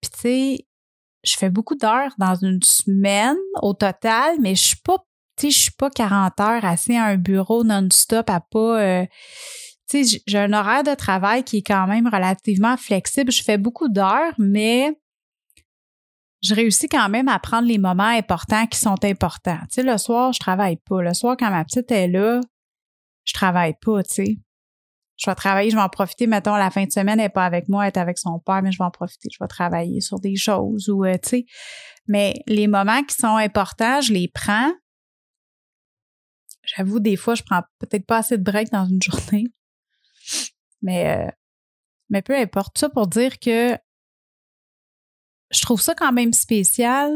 puis 0.00 0.10
tu 0.10 0.20
sais, 0.20 0.66
je 1.24 1.36
fais 1.36 1.50
beaucoup 1.50 1.74
d'heures 1.74 2.14
dans 2.18 2.34
une 2.34 2.62
semaine 2.62 3.36
au 3.62 3.74
total, 3.74 4.36
mais 4.40 4.54
je 4.54 4.62
suis 4.62 4.80
pas, 4.84 4.98
tu 5.36 5.46
sais, 5.46 5.50
je 5.50 5.58
suis 5.58 5.72
pas 5.72 5.90
40 5.90 6.40
heures 6.40 6.64
assis 6.64 6.96
à 6.96 7.04
un 7.04 7.16
bureau 7.16 7.64
non-stop 7.64 8.28
à 8.30 8.40
pas. 8.40 8.82
Euh, 8.82 9.06
tu 9.88 10.04
sais, 10.04 10.20
j'ai 10.26 10.38
un 10.38 10.52
horaire 10.52 10.84
de 10.84 10.94
travail 10.94 11.44
qui 11.44 11.58
est 11.58 11.66
quand 11.66 11.86
même 11.86 12.08
relativement 12.08 12.76
flexible. 12.76 13.32
Je 13.32 13.42
fais 13.42 13.58
beaucoup 13.58 13.88
d'heures, 13.88 14.34
mais 14.38 14.98
je 16.42 16.54
réussis 16.54 16.88
quand 16.88 17.08
même 17.08 17.28
à 17.28 17.38
prendre 17.38 17.66
les 17.66 17.78
moments 17.78 18.04
importants 18.04 18.66
qui 18.66 18.78
sont 18.78 19.04
importants. 19.04 19.58
Tu 19.62 19.74
sais, 19.74 19.82
le 19.82 19.98
soir, 19.98 20.32
je 20.32 20.38
travaille 20.38 20.76
pas. 20.76 21.02
Le 21.02 21.14
soir, 21.14 21.36
quand 21.38 21.50
ma 21.50 21.64
petite 21.64 21.90
est 21.90 22.08
là, 22.08 22.40
je 23.24 23.32
travaille 23.32 23.74
pas, 23.80 24.02
tu 24.02 24.14
sais. 24.14 24.38
Je 25.16 25.28
vais 25.28 25.34
travailler, 25.34 25.70
je 25.70 25.76
vais 25.76 25.82
en 25.82 25.88
profiter, 25.88 26.28
mettons, 26.28 26.54
la 26.54 26.70
fin 26.70 26.84
de 26.84 26.92
semaine, 26.92 27.18
elle 27.18 27.26
n'est 27.26 27.28
pas 27.28 27.44
avec 27.44 27.68
moi, 27.68 27.84
elle 27.84 27.92
est 27.92 27.98
avec 27.98 28.18
son 28.18 28.38
père, 28.38 28.62
mais 28.62 28.70
je 28.70 28.78
vais 28.78 28.84
en 28.84 28.90
profiter. 28.92 29.28
Je 29.32 29.42
vais 29.42 29.48
travailler 29.48 30.00
sur 30.00 30.20
des 30.20 30.36
choses 30.36 30.88
ou, 30.88 31.04
euh, 31.04 31.14
tu 31.14 31.28
sais. 31.28 31.46
Mais 32.06 32.34
les 32.46 32.68
moments 32.68 33.02
qui 33.02 33.16
sont 33.16 33.36
importants, 33.36 34.00
je 34.00 34.12
les 34.12 34.28
prends. 34.28 34.72
J'avoue, 36.62 37.00
des 37.00 37.16
fois, 37.16 37.34
je 37.34 37.42
prends 37.42 37.62
peut-être 37.80 38.06
pas 38.06 38.18
assez 38.18 38.38
de 38.38 38.44
break 38.44 38.70
dans 38.70 38.86
une 38.86 39.02
journée. 39.02 39.46
Mais, 40.82 41.18
euh, 41.18 41.30
mais 42.10 42.22
peu 42.22 42.36
importe. 42.36 42.78
Ça 42.78 42.88
pour 42.88 43.08
dire 43.08 43.40
que 43.40 43.76
je 45.50 45.60
trouve 45.62 45.80
ça 45.80 45.94
quand 45.94 46.12
même 46.12 46.32
spécial. 46.32 47.12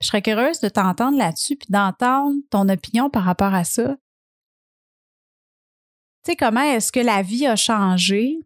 Je 0.00 0.06
serais 0.06 0.22
curieuse 0.22 0.60
de 0.60 0.68
t'entendre 0.68 1.18
là-dessus, 1.18 1.56
puis 1.56 1.68
d'entendre 1.70 2.36
ton 2.50 2.68
opinion 2.68 3.10
par 3.10 3.24
rapport 3.24 3.54
à 3.54 3.64
ça. 3.64 3.96
Tu 6.24 6.32
sais, 6.32 6.36
comment 6.36 6.62
est-ce 6.62 6.92
que 6.92 7.00
la 7.00 7.22
vie 7.22 7.46
a 7.46 7.56
changé? 7.56 8.38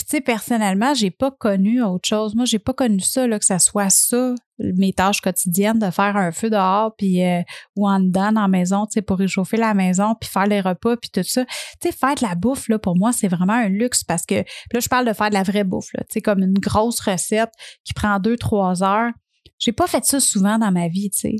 Puis 0.00 0.06
tu 0.06 0.16
sais, 0.16 0.20
personnellement, 0.22 0.94
j'ai 0.94 1.10
pas 1.10 1.30
connu 1.30 1.82
autre 1.82 2.08
chose. 2.08 2.34
Moi, 2.34 2.46
j'ai 2.46 2.58
pas 2.58 2.72
connu 2.72 3.00
ça, 3.00 3.26
là, 3.26 3.38
que 3.38 3.44
ça 3.44 3.58
soit 3.58 3.90
ça, 3.90 4.34
mes 4.58 4.94
tâches 4.94 5.20
quotidiennes, 5.20 5.78
de 5.78 5.90
faire 5.90 6.16
un 6.16 6.32
feu 6.32 6.48
dehors, 6.48 6.94
puis 6.96 7.22
euh, 7.22 7.42
ou 7.76 7.86
en 7.86 8.00
dedans 8.00 8.32
dans 8.32 8.40
la 8.40 8.48
maison, 8.48 8.86
tu 8.86 8.92
sais, 8.94 9.02
pour 9.02 9.18
réchauffer 9.18 9.58
la 9.58 9.74
maison, 9.74 10.14
puis 10.18 10.30
faire 10.30 10.46
les 10.46 10.62
repas, 10.62 10.96
puis 10.96 11.10
tout 11.10 11.22
ça. 11.22 11.44
Tu 11.44 11.52
sais, 11.82 11.92
faire 11.92 12.14
de 12.14 12.26
la 12.26 12.34
bouffe, 12.34 12.70
là, 12.70 12.78
pour 12.78 12.96
moi, 12.96 13.12
c'est 13.12 13.28
vraiment 13.28 13.52
un 13.52 13.68
luxe 13.68 14.02
parce 14.02 14.24
que 14.24 14.36
là, 14.36 14.80
je 14.80 14.88
parle 14.88 15.06
de 15.06 15.12
faire 15.12 15.28
de 15.28 15.34
la 15.34 15.42
vraie 15.42 15.64
bouffe, 15.64 15.92
là, 15.92 16.02
tu 16.04 16.14
sais, 16.14 16.22
comme 16.22 16.38
une 16.38 16.58
grosse 16.58 17.00
recette 17.00 17.52
qui 17.84 17.92
prend 17.92 18.18
deux, 18.20 18.38
trois 18.38 18.82
heures. 18.82 19.10
J'ai 19.58 19.72
pas 19.72 19.86
fait 19.86 20.06
ça 20.06 20.18
souvent 20.18 20.56
dans 20.56 20.72
ma 20.72 20.88
vie, 20.88 21.10
tu 21.10 21.20
sais. 21.20 21.36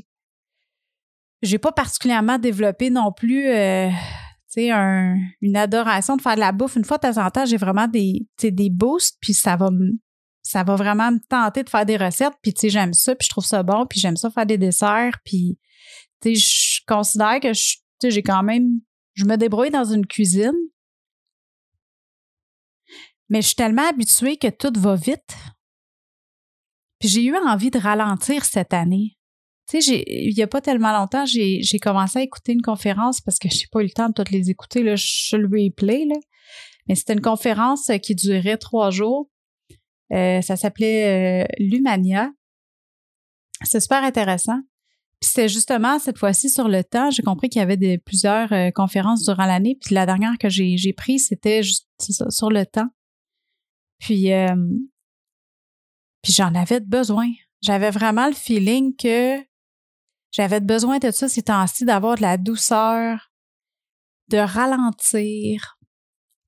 J'ai 1.41 1.57
pas 1.57 1.71
particulièrement 1.71 2.37
développé 2.37 2.91
non 2.91 3.11
plus 3.11 3.47
euh, 3.47 3.89
tu 4.53 4.69
un, 4.69 5.15
une 5.41 5.55
adoration 5.55 6.17
de 6.17 6.21
faire 6.21 6.35
de 6.35 6.41
la 6.41 6.51
bouffe. 6.51 6.75
Une 6.75 6.83
fois 6.83 6.97
de 6.97 7.09
temps 7.09 7.25
en 7.25 7.29
temps, 7.29 7.45
j'ai 7.45 7.57
vraiment 7.57 7.87
des, 7.87 8.27
des 8.41 8.69
boosts, 8.69 9.17
puis 9.21 9.33
ça 9.33 9.55
va 9.55 9.69
ça 10.43 10.63
va 10.63 10.75
vraiment 10.75 11.11
me 11.11 11.19
tenter 11.29 11.63
de 11.63 11.69
faire 11.69 11.85
des 11.85 11.97
recettes, 11.97 12.33
puis 12.41 12.53
tu 12.53 12.61
sais, 12.61 12.69
j'aime 12.69 12.93
ça, 12.93 13.15
puis 13.15 13.25
je 13.25 13.29
trouve 13.29 13.45
ça 13.45 13.61
bon, 13.63 13.85
puis 13.85 13.99
j'aime 13.99 14.17
ça 14.17 14.29
faire 14.31 14.45
des 14.45 14.57
desserts, 14.57 15.19
puis 15.23 15.57
tu 16.21 16.35
sais, 16.35 16.35
je 16.35 16.81
considère 16.87 17.39
que 17.39 17.53
je, 17.53 17.77
j'ai 18.03 18.23
quand 18.23 18.43
même, 18.43 18.81
je 19.13 19.25
me 19.25 19.37
débrouille 19.37 19.69
dans 19.69 19.85
une 19.85 20.05
cuisine, 20.05 20.57
mais 23.29 23.41
je 23.41 23.47
suis 23.47 23.55
tellement 23.55 23.87
habituée 23.87 24.37
que 24.37 24.49
tout 24.49 24.73
va 24.77 24.95
vite. 24.95 25.35
Puis 26.99 27.07
j'ai 27.07 27.23
eu 27.23 27.35
envie 27.37 27.71
de 27.71 27.79
ralentir 27.79 28.43
cette 28.45 28.73
année. 28.73 29.17
Tu 29.71 29.81
sais, 29.81 30.03
il 30.05 30.35
n'y 30.35 30.43
a 30.43 30.47
pas 30.47 30.59
tellement 30.59 30.91
longtemps, 30.91 31.25
j'ai 31.25 31.79
commencé 31.81 32.19
à 32.19 32.21
écouter 32.21 32.51
une 32.51 32.61
conférence 32.61 33.21
parce 33.21 33.39
que 33.39 33.47
je 33.49 33.55
n'ai 33.55 33.67
pas 33.71 33.79
eu 33.79 33.85
le 33.85 33.91
temps 33.91 34.09
de 34.09 34.13
toutes 34.13 34.31
les 34.31 34.49
écouter, 34.49 34.83
là, 34.83 34.95
je 34.97 35.37
le 35.37 35.45
replay, 35.45 36.05
là. 36.05 36.17
Mais 36.87 36.95
c'était 36.95 37.13
une 37.13 37.21
conférence 37.21 37.89
euh, 37.89 37.97
qui 37.97 38.15
durait 38.15 38.57
trois 38.57 38.89
jours. 38.89 39.29
Euh, 40.11 40.41
ça 40.41 40.57
s'appelait 40.57 41.43
euh, 41.43 41.47
Lumania. 41.57 42.31
C'est 43.63 43.79
super 43.79 44.03
intéressant. 44.03 44.59
Puis 45.21 45.29
c'était 45.29 45.47
justement 45.47 45.99
cette 45.99 46.17
fois-ci 46.17 46.49
sur 46.49 46.67
le 46.67 46.83
temps. 46.83 47.11
J'ai 47.11 47.23
compris 47.23 47.47
qu'il 47.47 47.59
y 47.59 47.63
avait 47.63 47.97
plusieurs 47.99 48.49
conférences 48.73 49.23
durant 49.23 49.45
l'année. 49.45 49.77
Puis 49.79 49.93
la 49.93 50.07
dernière 50.07 50.37
que 50.39 50.49
j'ai 50.49 50.93
prise, 50.93 51.27
c'était 51.27 51.61
juste 51.61 51.87
sur 52.29 52.49
le 52.49 52.65
temps. 52.65 52.89
Puis, 53.99 54.31
puis 56.23 56.33
j'en 56.33 56.55
avais 56.55 56.79
besoin. 56.79 57.29
J'avais 57.61 57.91
vraiment 57.91 58.25
le 58.25 58.33
feeling 58.33 58.95
que 58.95 59.39
j'avais 60.31 60.59
besoin 60.59 60.99
de 60.99 61.11
ça 61.11 61.27
ces 61.27 61.43
temps-ci, 61.43 61.85
d'avoir 61.85 62.15
de 62.15 62.21
la 62.21 62.37
douceur, 62.37 63.31
de 64.29 64.37
ralentir. 64.37 65.77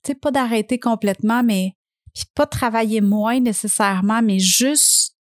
Tu 0.04 0.12
sais, 0.12 0.16
pas 0.16 0.32
d'arrêter 0.32 0.80
complètement, 0.80 1.44
mais 1.44 1.75
puis 2.13 2.25
pas 2.36 2.46
travailler 2.46 3.02
moins 3.02 3.40
nécessairement, 3.40 4.22
mais 4.22 4.40
juste 4.40 5.18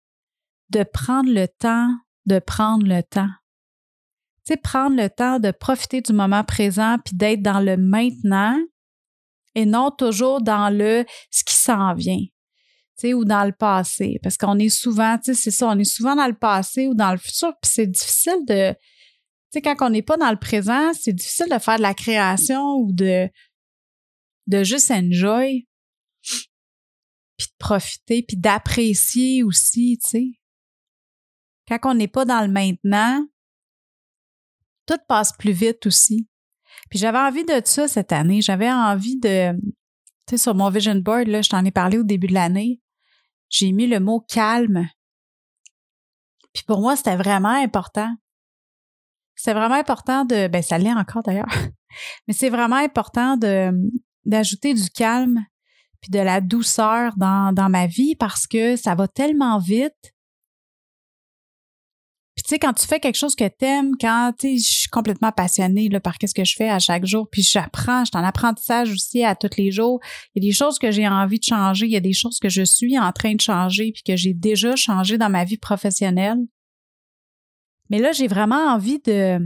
de 0.69 0.83
prendre 0.83 1.31
le 1.31 1.47
temps 1.47 1.89
de 2.25 2.39
prendre 2.39 2.85
le 2.85 3.03
temps. 3.03 3.29
Tu 4.45 4.53
sais, 4.53 4.57
prendre 4.57 4.95
le 4.95 5.09
temps 5.09 5.39
de 5.39 5.51
profiter 5.51 6.01
du 6.01 6.13
moment 6.13 6.43
présent 6.43 6.97
puis 7.03 7.15
d'être 7.15 7.41
dans 7.41 7.59
le 7.59 7.77
maintenant 7.77 8.57
et 9.55 9.65
non 9.65 9.91
toujours 9.91 10.41
dans 10.41 10.69
le 10.69 11.05
ce 11.31 11.43
qui 11.43 11.55
s'en 11.55 11.93
vient 11.93 12.25
ou 13.13 13.25
dans 13.25 13.43
le 13.43 13.51
passé. 13.51 14.19
Parce 14.23 14.37
qu'on 14.37 14.57
est 14.59 14.69
souvent, 14.69 15.17
c'est 15.21 15.35
ça, 15.35 15.67
on 15.67 15.77
est 15.77 15.83
souvent 15.83 16.15
dans 16.15 16.27
le 16.27 16.37
passé 16.37 16.87
ou 16.87 16.93
dans 16.93 17.11
le 17.11 17.17
futur, 17.17 17.53
puis 17.61 17.71
c'est 17.73 17.87
difficile 17.87 18.45
de, 18.47 18.71
tu 18.71 18.79
sais, 19.51 19.61
quand 19.61 19.75
on 19.81 19.89
n'est 19.89 20.03
pas 20.03 20.17
dans 20.17 20.31
le 20.31 20.39
présent, 20.39 20.93
c'est 20.93 21.13
difficile 21.13 21.47
de 21.51 21.59
faire 21.59 21.77
de 21.77 21.81
la 21.81 21.93
création 21.93 22.75
ou 22.77 22.93
de, 22.93 23.27
de 24.47 24.63
juste 24.63 24.91
enjoy, 24.91 25.67
puis 26.21 27.47
de 27.47 27.57
profiter, 27.59 28.23
puis 28.23 28.37
d'apprécier 28.37 29.43
aussi, 29.43 29.99
tu 30.03 30.09
sais. 30.09 30.27
Quand 31.67 31.91
on 31.91 31.95
n'est 31.95 32.07
pas 32.07 32.25
dans 32.25 32.41
le 32.41 32.51
maintenant, 32.51 33.25
tout 34.85 34.97
passe 35.07 35.31
plus 35.37 35.53
vite 35.53 35.85
aussi. 35.85 36.27
Puis 36.89 36.99
j'avais 36.99 37.19
envie 37.19 37.45
de 37.45 37.61
ça 37.63 37.87
cette 37.87 38.11
année. 38.11 38.41
J'avais 38.41 38.69
envie 38.69 39.17
de, 39.17 39.53
tu 39.53 39.71
sais, 40.29 40.37
sur 40.37 40.55
mon 40.55 40.69
vision 40.69 40.95
board, 40.95 41.27
là, 41.27 41.41
je 41.41 41.49
t'en 41.49 41.63
ai 41.63 41.71
parlé 41.71 41.97
au 41.97 42.03
début 42.03 42.27
de 42.27 42.33
l'année 42.33 42.82
j'ai 43.53 43.71
mis 43.71 43.85
le 43.87 43.99
mot 43.99 44.19
calme. 44.19 44.89
Puis 46.53 46.63
pour 46.65 46.81
moi, 46.81 46.95
c'était 46.95 47.15
vraiment 47.15 47.49
important. 47.49 48.13
C'est 49.35 49.53
vraiment 49.53 49.75
important 49.75 50.25
de, 50.25 50.47
ben 50.47 50.61
ça 50.61 50.77
l'est 50.77 50.93
encore 50.93 51.23
d'ailleurs, 51.23 51.45
mais 52.27 52.33
c'est 52.33 52.49
vraiment 52.49 52.77
important 52.77 53.37
d'ajouter 54.25 54.73
du 54.73 54.89
calme 54.89 55.45
puis 56.01 56.11
de 56.11 56.19
la 56.19 56.41
douceur 56.41 57.13
dans 57.15 57.69
ma 57.69 57.87
vie 57.87 58.15
parce 58.15 58.47
que 58.47 58.75
ça 58.75 58.95
va 58.95 59.07
tellement 59.07 59.57
vite 59.59 60.12
tu 62.43 62.49
sais, 62.49 62.59
quand 62.59 62.73
tu 62.73 62.85
fais 62.85 62.99
quelque 62.99 63.15
chose 63.15 63.35
que 63.35 63.47
t'aimes, 63.47 63.93
quand 63.99 64.33
tu 64.37 64.57
je 64.57 64.79
suis 64.79 64.89
complètement 64.89 65.31
passionnée 65.31 65.87
là, 65.87 66.01
par 66.01 66.17
qu'est-ce 66.17 66.33
que 66.33 66.43
je 66.43 66.55
fais 66.55 66.69
à 66.69 66.77
chaque 66.77 67.05
jour, 67.05 67.29
puis 67.31 67.41
j'apprends, 67.41 68.03
je 68.03 68.11
suis 68.11 68.17
en 68.21 68.27
apprentissage 68.27 68.91
aussi 68.91 69.23
à 69.23 69.33
tous 69.33 69.55
les 69.57 69.71
jours. 69.71 70.01
Il 70.35 70.43
y 70.43 70.45
a 70.45 70.49
des 70.49 70.53
choses 70.53 70.77
que 70.77 70.91
j'ai 70.91 71.07
envie 71.07 71.39
de 71.39 71.45
changer, 71.45 71.85
il 71.85 71.93
y 71.93 71.97
a 71.97 72.01
des 72.01 72.11
choses 72.11 72.39
que 72.39 72.49
je 72.49 72.63
suis 72.63 72.99
en 72.99 73.13
train 73.13 73.35
de 73.35 73.41
changer, 73.41 73.93
puis 73.93 74.03
que 74.03 74.17
j'ai 74.17 74.33
déjà 74.33 74.75
changé 74.75 75.17
dans 75.17 75.29
ma 75.29 75.45
vie 75.45 75.57
professionnelle. 75.57 76.39
Mais 77.89 77.99
là, 77.99 78.11
j'ai 78.11 78.27
vraiment 78.27 78.73
envie 78.73 78.99
de 78.99 79.39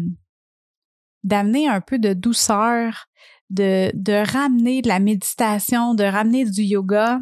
d'amener 1.23 1.67
un 1.67 1.81
peu 1.81 1.99
de 1.99 2.13
douceur, 2.13 3.07
de, 3.49 3.91
de 3.93 4.13
ramener 4.31 4.81
de 4.81 4.87
la 4.87 4.99
méditation, 4.99 5.93
de 5.93 6.03
ramener 6.03 6.45
du 6.45 6.61
yoga. 6.63 7.19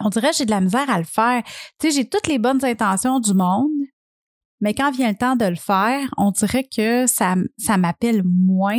on 0.00 0.08
dirait 0.08 0.30
que 0.30 0.36
j'ai 0.36 0.46
de 0.46 0.50
la 0.50 0.60
misère 0.60 0.88
à 0.88 0.98
le 0.98 1.04
faire. 1.04 1.42
Tu 1.78 1.90
sais, 1.90 1.90
j'ai 1.90 2.08
toutes 2.08 2.26
les 2.26 2.38
bonnes 2.38 2.64
intentions 2.64 3.20
du 3.20 3.34
monde, 3.34 3.70
mais 4.60 4.74
quand 4.74 4.90
vient 4.90 5.10
le 5.10 5.16
temps 5.16 5.36
de 5.36 5.44
le 5.44 5.56
faire, 5.56 6.08
on 6.16 6.30
dirait 6.30 6.64
que 6.64 7.06
ça, 7.06 7.36
ça 7.58 7.76
m'appelle 7.76 8.22
moins. 8.24 8.76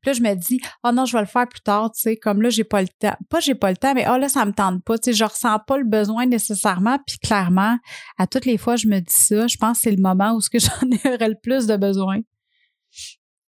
Puis 0.00 0.06
là, 0.06 0.12
je 0.12 0.22
me 0.22 0.34
dis, 0.34 0.60
oh 0.84 0.90
non, 0.92 1.04
je 1.04 1.12
vais 1.12 1.20
le 1.20 1.26
faire 1.26 1.48
plus 1.48 1.60
tard, 1.60 1.92
tu 1.92 2.00
sais, 2.00 2.16
comme 2.16 2.42
là, 2.42 2.50
j'ai 2.50 2.64
pas 2.64 2.82
le 2.82 2.88
temps. 2.88 3.16
Pas 3.28 3.40
j'ai 3.40 3.54
pas 3.54 3.70
le 3.70 3.76
temps, 3.76 3.94
mais 3.94 4.06
oh 4.08 4.16
là, 4.16 4.28
ça 4.28 4.44
me 4.44 4.52
tente 4.52 4.82
pas, 4.84 4.98
tu 4.98 5.10
sais, 5.10 5.16
je 5.16 5.24
ressens 5.24 5.58
pas 5.66 5.78
le 5.78 5.84
besoin 5.84 6.26
nécessairement. 6.26 6.98
Puis 7.06 7.18
clairement, 7.18 7.78
à 8.18 8.26
toutes 8.26 8.44
les 8.44 8.58
fois, 8.58 8.76
je 8.76 8.88
me 8.88 8.98
dis 9.00 9.14
ça, 9.14 9.46
je 9.46 9.56
pense 9.56 9.78
que 9.78 9.82
c'est 9.82 9.96
le 9.96 10.02
moment 10.02 10.34
où 10.34 10.40
ce 10.40 10.50
que 10.50 10.58
j'en 10.58 11.12
aurais 11.12 11.28
le 11.28 11.38
plus 11.40 11.66
de 11.66 11.76
besoin. 11.76 12.18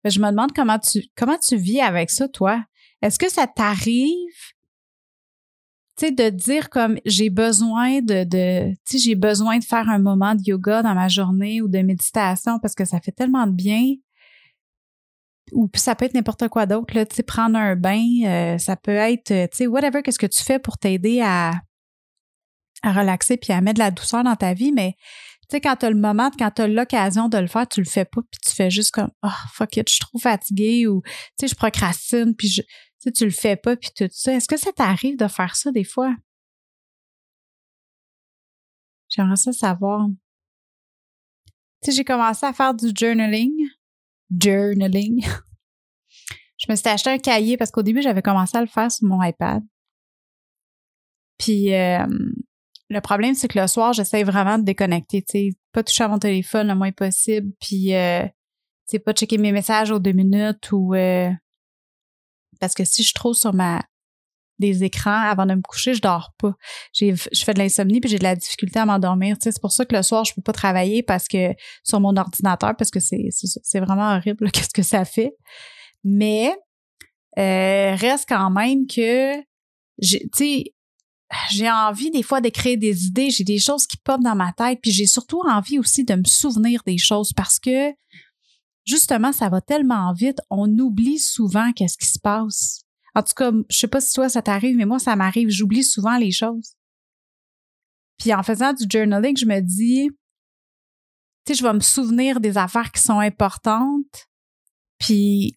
je 0.03 0.19
me 0.19 0.29
demande 0.29 0.51
comment 0.53 0.79
tu, 0.79 1.03
comment 1.15 1.38
tu 1.38 1.55
vis 1.55 1.81
avec 1.81 2.09
ça, 2.09 2.27
toi? 2.27 2.63
Est-ce 3.01 3.17
que 3.17 3.31
ça 3.31 3.48
t'arrive 3.48 4.53
tu 6.00 6.06
sais, 6.06 6.12
de 6.13 6.29
dire 6.29 6.70
comme 6.70 6.98
j'ai 7.06 7.29
besoin 7.29 8.01
de, 8.01 8.24
de 8.24 8.74
j'ai 8.89 9.15
besoin 9.15 9.58
de 9.58 9.63
faire 9.65 9.89
un 9.89 10.00
moment 10.00 10.34
de 10.34 10.41
yoga 10.46 10.82
dans 10.82 10.96
ma 10.96 11.10
journée 11.10 11.62
ou 11.62 11.68
de 11.68 11.79
méditation 11.79 12.58
parce 12.60 12.74
que 12.74 12.86
ça 12.86 13.01
fait 13.01 13.12
tellement 13.12 13.46
de 13.46 13.51
bien. 13.51 13.96
Ou 15.51 15.70
ça 15.75 15.96
peut 15.96 16.06
être 16.06 16.13
n'importe 16.13 16.48
quoi 16.48 16.68
d'autre, 16.68 16.96
là, 16.96 17.06
tu 17.06 17.15
sais, 17.15 17.24
prendre 17.24 17.58
un 17.58 17.75
bain, 17.75 18.03
euh, 18.24 18.58
ça 18.60 18.75
peut 18.75 18.91
être, 18.91 19.34
tu 19.50 19.58
sais, 19.58 19.68
whatever, 19.68 20.03
qu'est-ce 20.03 20.20
que 20.20 20.27
tu 20.27 20.44
fais 20.44 20.60
pour 20.60 20.77
t'aider 20.77 21.22
à, 21.22 21.53
à 22.84 22.94
relaxer 22.94 23.36
puis 23.36 23.51
à 23.51 23.60
mettre 23.60 23.79
de 23.79 23.84
la 23.84 23.89
douceur 23.89 24.24
dans 24.24 24.36
ta 24.36 24.53
vie, 24.53 24.72
mais 24.72 24.94
tu 25.50 25.56
sais, 25.56 25.62
quand 25.62 25.75
tu 25.77 25.88
as 25.88 25.89
le 25.89 25.96
moment, 25.96 26.29
quand 26.38 26.51
tu 26.51 26.62
as 26.62 26.68
l'occasion 26.68 27.29
de 27.29 27.39
le 27.39 27.48
faire, 27.48 27.68
tu 27.68 27.82
le 27.82 27.89
fais 27.89 28.06
pas, 28.06 28.22
puis 28.22 28.39
tu 28.46 28.53
fais 28.53 28.70
juste 28.70 28.91
comme, 28.91 29.10
oh, 29.24 29.29
fuck 29.51 29.75
it, 29.77 29.89
je 29.89 29.96
suis 29.96 30.01
trop 30.01 30.20
fatiguée, 30.20 30.86
ou, 30.86 31.01
tu 31.01 31.12
sais, 31.39 31.48
je 31.48 31.56
procrastine, 31.56 32.36
puis 32.36 32.48
je, 32.48 32.62
tu 33.01 33.12
tu 33.12 33.25
le 33.25 33.32
fais 33.32 33.56
pas, 33.56 33.75
puis 33.75 33.89
tout 33.96 34.08
ça. 34.12 34.34
Est-ce 34.34 34.48
que 34.48 34.58
ça 34.58 34.72
t'arrive 34.74 35.18
de 35.18 35.27
faire 35.27 35.56
ça 35.56 35.72
des 35.72 35.84
fois? 35.84 36.15
J'aimerais 39.10 39.38
ça 39.38 39.51
savoir. 39.53 40.08
Tu 41.82 41.91
sais, 41.91 41.98
j'ai 41.98 42.03
commencé 42.03 42.46
à 42.46 42.53
faire 42.53 42.74
du 42.74 42.91
journaling. 42.94 43.53
Journaling. 44.29 45.25
je 46.58 46.65
me 46.70 46.75
suis 46.75 46.89
acheté 46.89 47.10
un 47.10 47.18
cahier 47.18 47.58
parce 47.58 47.72
qu'au 47.72 47.84
début, 47.84 48.01
j'avais 48.01 48.22
commencé 48.22 48.58
à 48.58 48.62
le 48.62 48.68
faire 48.68 48.91
sur 48.91 49.08
mon 49.08 49.24
iPad. 49.24 49.63
Puis 51.38 51.74
euh, 51.74 52.06
le 52.89 53.01
problème, 53.01 53.34
c'est 53.34 53.48
que 53.48 53.60
le 53.60 53.68
soir, 53.68 53.94
j'essaie 53.94 54.24
vraiment 54.24 54.60
de 54.60 54.63
déconnecter, 54.63 55.22
tu 55.22 55.32
sais, 55.32 55.50
pas 55.72 55.84
toucher 55.84 56.03
à 56.03 56.08
mon 56.08 56.20
téléphone 56.20 56.68
le 56.68 56.75
moins 56.75 56.91
possible, 56.91 57.51
puis 57.62 57.96
euh, 57.96 58.24
tu 58.25 58.32
sais, 58.88 59.00
pas 59.00 59.13
checker 59.13 59.38
mes 59.38 59.51
messages 59.51 59.91
aux 59.91 60.00
deux 60.00 60.12
minutes 60.12 60.72
ou 60.72 60.94
euh, 60.96 61.29
parce 62.60 62.74
que 62.74 62.84
si 62.86 63.04
je 63.04 63.13
trouve 63.13 63.36
sur 63.36 63.54
ma 63.54 63.82
des 64.60 64.84
écrans 64.84 65.22
avant 65.22 65.46
de 65.46 65.56
me 65.56 65.62
coucher, 65.62 65.94
je 65.94 66.01
dors 66.01 66.34
pas. 66.38 66.54
J'ai, 66.94 67.16
je 67.16 67.44
fais 67.44 67.54
de 67.54 67.60
l'insomnie 67.60 68.01
puis 68.01 68.10
j'ai 68.10 68.20
de 68.20 68.24
la 68.24 68.36
difficulté 68.36 68.78
à 68.80 68.86
m'endormir. 68.86 69.38
Tu 69.38 69.46
sais, 69.46 69.51
c'est 69.54 69.62
pour 69.62 69.72
ça 69.72 69.86
que 69.86 69.96
le 69.96 70.04
soir, 70.04 70.25
je 70.25 70.34
peux 70.34 70.42
pas 70.42 70.51
travailler 70.51 71.01
parce 71.01 71.28
que 71.28 71.54
sur 71.84 72.00
mon 72.00 72.16
ordinateur, 72.18 72.75
parce 72.78 72.92
que 72.92 73.00
c'est, 73.00 73.30
c'est, 73.32 73.80
vraiment 73.80 74.18
horrible 74.18 74.51
qu'est-ce 74.51 74.74
que 74.74 74.84
ça 74.84 75.06
fait. 75.06 75.32
Mais 76.04 76.54
euh, 77.38 77.96
reste 77.96 78.25
quand 78.28 78.50
même 78.51 78.86
que 78.86 79.39
tu 80.01 80.20
sais, 80.34 80.63
j'ai 81.51 81.70
envie 81.70 82.12
des 82.12 82.24
fois 82.24 82.42
de 82.42 82.50
créer 82.50 82.75
des 82.75 83.06
idées, 83.06 83.30
j'ai 83.30 83.44
des 83.44 83.60
choses 83.60 83.86
qui 83.86 83.98
popent 83.98 84.24
dans 84.24 84.36
ma 84.36 84.51
tête, 84.54 84.80
puis 84.82 84.92
j'ai 84.92 85.06
surtout 85.06 85.42
envie 85.48 85.80
aussi 85.80 86.04
de 86.04 86.16
me 86.16 86.24
souvenir 86.25 86.82
des 86.86 86.98
choses 86.98 87.32
parce 87.34 87.60
que 87.60 87.92
justement, 88.89 89.31
ça 89.31 89.50
va 89.50 89.62
tellement 89.62 90.12
vite, 90.13 90.39
on 90.50 90.67
oublie 90.79 91.19
souvent 91.19 91.72
qu'est-ce 91.74 91.98
qui 91.98 92.08
se 92.08 92.19
passe. 92.19 92.81
En 93.15 93.24
tout 93.24 93.34
cas, 93.36 93.51
je 93.69 93.77
sais 93.77 93.88
pas 93.88 94.01
si 94.01 94.13
toi 94.13 94.29
ça 94.29 94.41
t'arrive, 94.41 94.75
mais 94.75 94.86
moi 94.86 95.00
ça 95.00 95.15
m'arrive, 95.15 95.50
j'oublie 95.50 95.84
souvent 95.84 96.17
les 96.17 96.31
choses. 96.31 96.75
Puis 98.17 98.34
en 98.34 98.43
faisant 98.43 98.74
du 98.74 98.86
journaling, 98.89 99.38
je 99.38 99.46
me 99.46 99.62
dis, 99.62 100.10
tu 101.46 101.53
sais, 101.53 101.60
je 101.60 101.63
vais 101.63 101.74
me 101.74 101.79
souvenir 101.79 102.39
des 102.39 102.58
affaires 102.58 102.91
qui 102.91 103.01
sont 103.01 103.19
importantes, 103.19 104.28
puis 104.97 105.56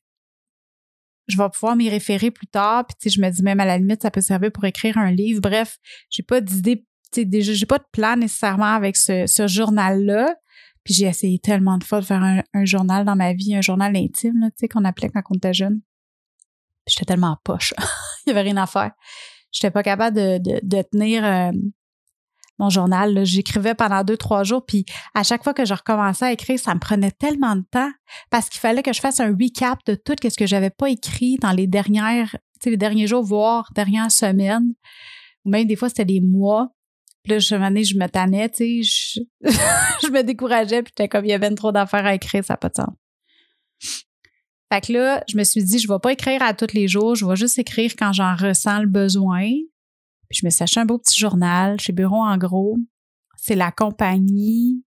je 1.28 1.36
vais 1.36 1.48
pouvoir 1.48 1.76
m'y 1.76 1.88
référer 1.88 2.30
plus 2.30 2.46
tard, 2.46 2.86
puis 2.86 2.96
tu 3.00 3.08
sais, 3.08 3.16
je 3.16 3.20
me 3.20 3.30
dis 3.30 3.42
même 3.42 3.60
à 3.60 3.64
la 3.64 3.78
limite 3.78 4.02
ça 4.02 4.10
peut 4.10 4.20
servir 4.20 4.52
pour 4.52 4.64
écrire 4.64 4.98
un 4.98 5.10
livre. 5.10 5.40
Bref, 5.40 5.78
j'ai 6.10 6.22
pas 6.22 6.40
d'idée, 6.40 6.84
tu 7.12 7.20
sais, 7.20 7.24
déjà 7.24 7.52
j'ai 7.52 7.66
pas 7.66 7.78
de 7.78 7.86
plan 7.92 8.16
nécessairement 8.16 8.74
avec 8.74 8.96
ce, 8.96 9.26
ce 9.26 9.46
journal-là, 9.46 10.36
puis 10.84 10.94
j'ai 10.94 11.06
essayé 11.06 11.38
tellement 11.38 11.78
de 11.78 11.84
fois 11.84 12.00
de 12.00 12.04
faire 12.04 12.22
un, 12.22 12.64
journal 12.64 13.04
dans 13.04 13.16
ma 13.16 13.32
vie, 13.32 13.54
un 13.54 13.60
journal 13.60 13.96
intime, 13.96 14.50
tu 14.50 14.52
sais, 14.56 14.68
qu'on 14.68 14.84
appelait 14.84 15.08
quand 15.08 15.22
on 15.30 15.34
était 15.34 15.54
jeune. 15.54 15.80
J'étais 16.86 17.04
tellement 17.04 17.36
poche. 17.44 17.74
Il 18.26 18.30
y 18.30 18.32
avait 18.32 18.42
rien 18.42 18.56
à 18.56 18.66
faire. 18.66 18.92
J'étais 19.52 19.70
pas 19.70 19.82
capable 19.82 20.16
de, 20.16 20.38
de, 20.62 20.82
tenir 20.82 21.24
euh, 21.24 21.52
mon 22.58 22.70
journal. 22.70 23.24
J'écrivais 23.24 23.74
pendant 23.74 24.02
deux, 24.02 24.16
trois 24.16 24.44
jours, 24.44 24.64
puis 24.64 24.84
à 25.14 25.22
chaque 25.22 25.44
fois 25.44 25.54
que 25.54 25.64
je 25.64 25.74
recommençais 25.74 26.24
à 26.24 26.32
écrire, 26.32 26.58
ça 26.58 26.74
me 26.74 26.80
prenait 26.80 27.10
tellement 27.10 27.56
de 27.56 27.64
temps 27.70 27.90
parce 28.30 28.48
qu'il 28.48 28.60
fallait 28.60 28.82
que 28.82 28.92
je 28.92 29.00
fasse 29.00 29.20
un 29.20 29.30
recap 29.30 29.78
de 29.86 29.94
tout 29.94 30.16
ce 30.22 30.36
que 30.36 30.46
j'avais 30.46 30.70
pas 30.70 30.90
écrit 30.90 31.36
dans 31.36 31.52
les 31.52 31.66
dernières, 31.66 32.36
les 32.64 32.76
derniers 32.76 33.06
jours, 33.06 33.22
voire 33.22 33.70
dernières 33.74 34.10
semaines. 34.10 34.74
Ou 35.44 35.50
même 35.50 35.66
des 35.66 35.76
fois, 35.76 35.88
c'était 35.88 36.04
des 36.04 36.20
mois. 36.20 36.70
Puis 37.22 37.32
là, 37.32 37.38
je, 37.38 37.46
je 37.46 37.96
me 37.96 38.06
tannais, 38.08 38.48
tu 38.48 38.56
sais, 38.56 38.82
je, 38.82 39.20
je, 40.02 40.10
me 40.10 40.22
décourageais, 40.22 40.82
puis 40.82 40.92
j'étais 40.96 41.08
comme, 41.08 41.24
il 41.24 41.30
y 41.30 41.34
avait 41.34 41.54
trop 41.54 41.70
d'affaires 41.70 42.04
à 42.04 42.14
écrire, 42.14 42.44
ça 42.44 42.54
n'a 42.54 42.56
pas 42.56 42.68
de 42.68 42.74
sens. 42.74 42.94
Fait 44.72 44.80
que 44.80 44.92
là, 44.92 45.22
je 45.28 45.36
me 45.36 45.44
suis 45.44 45.62
dit, 45.62 45.78
je 45.78 45.86
vais 45.86 45.98
pas 46.02 46.12
écrire 46.12 46.42
à 46.42 46.54
tous 46.54 46.72
les 46.74 46.88
jours, 46.88 47.14
je 47.14 47.26
vais 47.26 47.36
juste 47.36 47.58
écrire 47.58 47.92
quand 47.96 48.12
j'en 48.12 48.34
ressens 48.34 48.80
le 48.80 48.88
besoin. 48.88 49.48
Puis 50.28 50.40
je 50.40 50.46
me 50.46 50.50
suis 50.50 50.62
acheté 50.62 50.80
un 50.80 50.86
beau 50.86 50.98
petit 50.98 51.18
journal 51.18 51.78
chez 51.78 51.92
Bureau 51.92 52.22
en 52.22 52.38
gros. 52.38 52.78
C'est 53.36 53.54
la 53.54 53.70
compagnie 53.70 54.82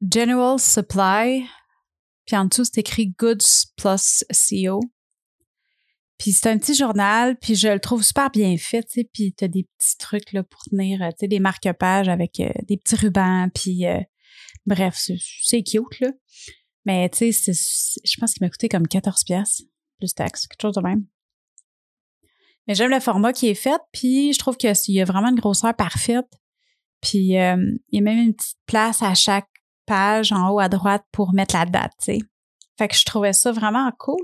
General 0.00 0.58
Supply. 0.58 1.44
Puis 2.24 2.36
en 2.36 2.46
dessous, 2.46 2.64
c'est 2.64 2.78
écrit 2.78 3.14
Goods 3.18 3.66
Plus 3.76 4.24
CEO. 4.32 4.80
Puis 6.20 6.32
c'est 6.32 6.50
un 6.50 6.58
petit 6.58 6.74
journal, 6.74 7.34
puis 7.38 7.54
je 7.54 7.68
le 7.68 7.80
trouve 7.80 8.02
super 8.02 8.28
bien 8.28 8.54
fait, 8.58 8.82
tu 8.82 9.00
sais, 9.00 9.10
puis 9.10 9.32
t'as 9.32 9.48
des 9.48 9.66
petits 9.78 9.96
trucs 9.96 10.34
là 10.34 10.42
pour 10.42 10.60
tenir, 10.64 11.00
euh, 11.00 11.08
tu 11.08 11.20
sais, 11.20 11.28
des 11.28 11.40
marque-pages 11.40 12.10
avec 12.10 12.40
euh, 12.40 12.52
des 12.68 12.76
petits 12.76 12.94
rubans, 12.94 13.48
puis 13.54 13.86
euh, 13.86 13.98
bref, 14.66 15.02
c'est 15.42 15.62
cute 15.62 15.98
là. 16.00 16.08
Mais 16.84 17.08
tu 17.08 17.32
sais, 17.32 17.52
je 18.04 18.20
pense 18.20 18.34
qu'il 18.34 18.44
m'a 18.44 18.50
coûté 18.50 18.68
comme 18.68 18.86
14 18.86 19.24
pièces 19.24 19.62
plus 19.98 20.12
taxe, 20.12 20.46
quelque 20.46 20.60
chose 20.60 20.74
de 20.74 20.82
même. 20.82 21.06
Mais 22.66 22.74
j'aime 22.74 22.90
le 22.90 23.00
format 23.00 23.32
qui 23.32 23.48
est 23.48 23.54
fait, 23.54 23.80
puis 23.90 24.34
je 24.34 24.38
trouve 24.38 24.58
qu'il 24.58 24.74
y 24.88 25.00
a 25.00 25.04
vraiment 25.06 25.30
une 25.30 25.40
grosseur 25.40 25.74
parfaite. 25.74 26.28
Puis 27.00 27.18
il 27.18 27.32
y 27.32 27.38
a 27.38 27.56
même 27.56 28.18
une 28.18 28.34
petite 28.34 28.58
place 28.66 29.02
à 29.02 29.14
chaque 29.14 29.48
page 29.86 30.32
en 30.32 30.50
haut 30.50 30.60
à 30.60 30.68
droite 30.68 31.04
pour 31.12 31.32
mettre 31.32 31.56
la 31.56 31.64
date, 31.64 31.92
tu 31.98 32.12
sais. 32.12 32.18
Fait 32.76 32.88
que 32.88 32.94
je 32.94 33.06
trouvais 33.06 33.32
ça 33.32 33.52
vraiment 33.52 33.90
cool 33.98 34.20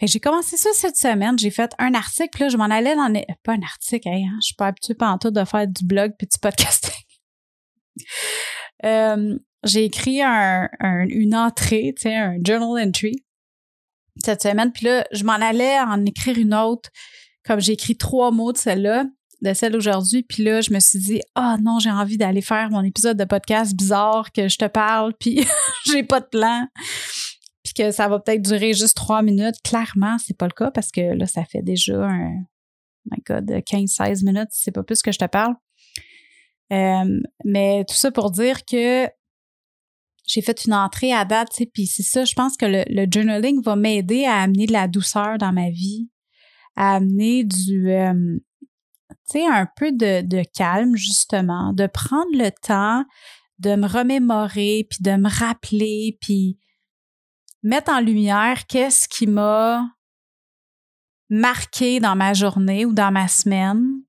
j'ai 0.00 0.20
commencé 0.20 0.56
ça 0.56 0.70
cette 0.74 0.96
semaine. 0.96 1.38
J'ai 1.38 1.50
fait 1.50 1.72
un 1.78 1.94
article, 1.94 2.42
là, 2.42 2.48
je 2.48 2.56
m'en 2.56 2.64
allais 2.64 2.94
dans 2.94 3.12
pas 3.42 3.52
un 3.52 3.62
article, 3.62 4.08
hein, 4.08 4.38
je 4.40 4.46
suis 4.46 4.54
pas 4.54 4.68
habituée 4.68 4.94
pas 4.94 5.10
en 5.10 5.18
tout 5.18 5.30
de 5.30 5.44
faire 5.44 5.66
du 5.66 5.84
blog 5.84 6.12
puis 6.18 6.26
du 6.26 6.38
podcasting. 6.38 6.94
Euh, 8.84 9.38
j'ai 9.62 9.84
écrit 9.84 10.22
un, 10.22 10.68
une 10.80 11.36
entrée, 11.36 11.94
tu 11.96 12.02
sais, 12.02 12.16
un 12.16 12.34
journal 12.44 12.84
entry 12.84 13.22
cette 14.16 14.42
semaine. 14.42 14.72
Puis 14.72 14.86
là, 14.86 15.04
je 15.12 15.24
m'en 15.24 15.34
allais 15.34 15.78
en 15.78 16.04
écrire 16.04 16.36
une 16.38 16.54
autre, 16.54 16.90
comme 17.44 17.60
j'ai 17.60 17.74
écrit 17.74 17.96
trois 17.96 18.30
mots 18.30 18.52
de 18.52 18.58
celle-là, 18.58 19.04
de 19.42 19.54
celle 19.54 19.76
aujourd'hui. 19.76 20.22
Puis 20.22 20.42
là, 20.42 20.60
je 20.60 20.72
me 20.72 20.80
suis 20.80 20.98
dit, 20.98 21.20
ah 21.34 21.56
oh 21.56 21.62
non, 21.62 21.78
j'ai 21.78 21.90
envie 21.90 22.16
d'aller 22.16 22.42
faire 22.42 22.70
mon 22.70 22.82
épisode 22.82 23.16
de 23.16 23.24
podcast 23.24 23.74
bizarre 23.74 24.32
que 24.32 24.48
je 24.48 24.58
te 24.58 24.66
parle, 24.66 25.14
puis 25.18 25.46
j'ai 25.86 26.02
pas 26.02 26.20
de 26.20 26.26
plan 26.26 26.66
que 27.72 27.90
ça 27.90 28.08
va 28.08 28.18
peut-être 28.20 28.42
durer 28.42 28.72
juste 28.72 28.96
trois 28.96 29.22
minutes. 29.22 29.56
Clairement, 29.64 30.16
c'est 30.18 30.36
pas 30.36 30.46
le 30.46 30.52
cas 30.52 30.70
parce 30.70 30.90
que 30.90 31.00
là, 31.00 31.26
ça 31.26 31.44
fait 31.44 31.62
déjà 31.62 32.04
un, 32.04 32.44
my 33.10 33.22
God, 33.26 33.50
15-16 33.50 34.24
minutes, 34.24 34.48
c'est 34.50 34.72
pas 34.72 34.82
plus 34.82 35.02
que 35.02 35.12
je 35.12 35.18
te 35.18 35.26
parle. 35.26 35.54
Euh, 36.72 37.20
mais 37.44 37.84
tout 37.88 37.94
ça 37.94 38.10
pour 38.10 38.30
dire 38.30 38.64
que 38.64 39.08
j'ai 40.24 40.40
fait 40.40 40.64
une 40.64 40.74
entrée 40.74 41.12
à 41.12 41.24
date, 41.24 41.48
puis 41.74 41.86
c'est 41.86 42.02
ça, 42.02 42.24
je 42.24 42.34
pense 42.34 42.56
que 42.56 42.66
le, 42.66 43.06
journaling 43.10 43.60
va 43.62 43.76
m'aider 43.76 44.24
à 44.24 44.42
amener 44.42 44.66
de 44.66 44.72
la 44.72 44.88
douceur 44.88 45.36
dans 45.36 45.52
ma 45.52 45.68
vie, 45.70 46.08
à 46.76 46.94
amener 46.96 47.44
du, 47.44 47.90
euh, 47.90 48.38
tu 49.30 49.38
sais, 49.38 49.46
un 49.46 49.66
peu 49.76 49.92
de 49.92 50.42
calme, 50.56 50.96
justement, 50.96 51.72
de 51.72 51.86
prendre 51.86 52.30
le 52.32 52.50
temps 52.50 53.04
de 53.62 53.76
me 53.76 53.86
remémorer, 53.86 54.86
puis 54.90 54.98
de 55.02 55.16
me 55.16 55.28
rappeler, 55.28 56.18
puis 56.20 56.58
mettre 57.62 57.92
en 57.92 58.00
lumière 58.00 58.66
qu'est-ce 58.66 59.08
qui 59.08 59.26
m'a 59.26 59.84
marqué 61.32 61.98
dans 61.98 62.14
ma 62.14 62.34
journée 62.34 62.84
ou 62.84 62.92
dans 62.92 63.10
ma 63.10 63.26
semaine. 63.26 64.02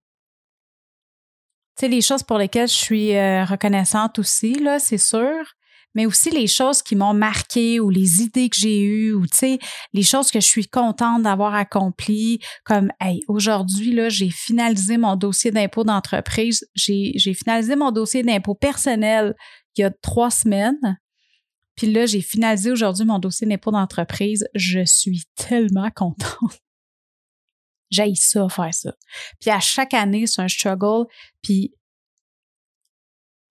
Tu 1.78 1.82
sais, 1.82 1.88
les 1.88 2.02
choses 2.02 2.24
pour 2.24 2.38
lesquelles 2.38 2.68
je 2.68 2.74
suis 2.74 3.16
euh, 3.16 3.46
reconnaissante 3.46 4.20
aussi, 4.20 4.56
là, 4.56 4.78
c'est 4.78 4.98
sûr, 4.98 5.56
mais 5.96 6.06
aussi 6.06 6.30
les 6.30 6.48
choses 6.48 6.82
qui 6.82 6.96
m'ont 6.96 7.14
marqué 7.14 7.80
ou 7.80 7.90
les 7.90 8.22
idées 8.22 8.50
que 8.50 8.58
j'ai 8.58 8.82
eues 8.82 9.14
ou, 9.14 9.26
tu 9.26 9.38
sais, 9.38 9.60
les 9.94 10.04
choses 10.04 10.32
que 10.32 10.40
je 10.40 10.46
suis 10.46 10.68
contente 10.68 11.24
d'avoir 11.24 11.56
accomplies, 11.56 12.40
comme, 12.66 12.92
hey, 13.00 13.22
aujourd'hui, 13.28 13.94
là, 13.94 14.10
j'ai 14.10 14.30
finalisé 14.30 14.98
mon 14.98 15.16
dossier 15.16 15.52
d'impôt 15.52 15.84
d'entreprise, 15.84 16.68
j'ai 16.76 17.34
finalisé 17.34 17.76
mon 17.76 17.92
dossier 17.92 18.22
d'impôt 18.22 18.56
personnel 18.56 19.34
il 19.76 19.82
y 19.82 19.84
a 19.86 19.92
trois 19.92 20.30
semaines. 20.30 21.00
Puis 21.76 21.92
là, 21.92 22.06
j'ai 22.06 22.22
finalisé 22.22 22.72
aujourd'hui 22.72 23.06
mon 23.06 23.20
dossier 23.20 23.48
d'impôt 23.48 23.72
d'entreprise. 23.72 24.48
Je 24.54 24.86
suis 24.86 25.24
tellement 25.36 25.90
contente. 25.92 26.62
J'aille 27.90 28.16
ça, 28.16 28.50
faire 28.50 28.74
ça. 28.74 28.94
Puis 29.40 29.50
à 29.50 29.60
chaque 29.60 29.94
année, 29.94 30.28
c'est 30.28 30.42
un 30.42 30.48
struggle. 30.48 31.06
Puis 31.42 31.74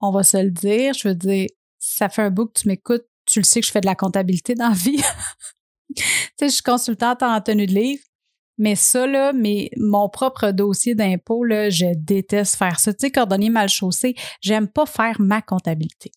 on 0.00 0.11
va 0.11 0.22
se 0.22 0.37
le 0.37 0.50
dire, 0.50 0.94
je 0.94 1.08
veux 1.08 1.14
dire, 1.14 1.46
ça 1.78 2.08
fait 2.08 2.22
un 2.22 2.30
bout 2.30 2.46
que 2.46 2.61
tu 2.61 2.68
m'écoutes, 2.68 3.06
tu 3.24 3.38
le 3.38 3.44
sais 3.44 3.61
que 3.61 3.66
je 3.66 3.72
fais 3.72 3.80
de 3.80 3.87
la 3.87 3.94
comptabilité 3.94 4.54
dans 4.54 4.68
la 4.68 4.74
vie. 4.74 5.00
tu 5.96 6.02
sais, 6.38 6.48
je 6.48 6.54
suis 6.54 6.62
consultante 6.62 7.22
en 7.22 7.40
tenue 7.40 7.66
de 7.66 7.74
livre. 7.74 8.02
Mais 8.58 8.76
ça, 8.76 9.06
là, 9.06 9.32
mon 9.76 10.08
propre 10.08 10.50
dossier 10.50 10.94
d'impôt, 10.94 11.42
là, 11.42 11.70
je 11.70 11.87
déteste 11.96 12.56
faire 12.56 12.78
ça. 12.78 12.92
Tu 12.92 13.00
sais, 13.00 13.11
cordonnier 13.11 13.50
mal 13.50 13.68
chaussé, 13.68 14.14
j'aime 14.40 14.68
pas 14.68 14.87
faire 14.87 15.20
ma 15.20 15.40
comptabilité. 15.40 16.12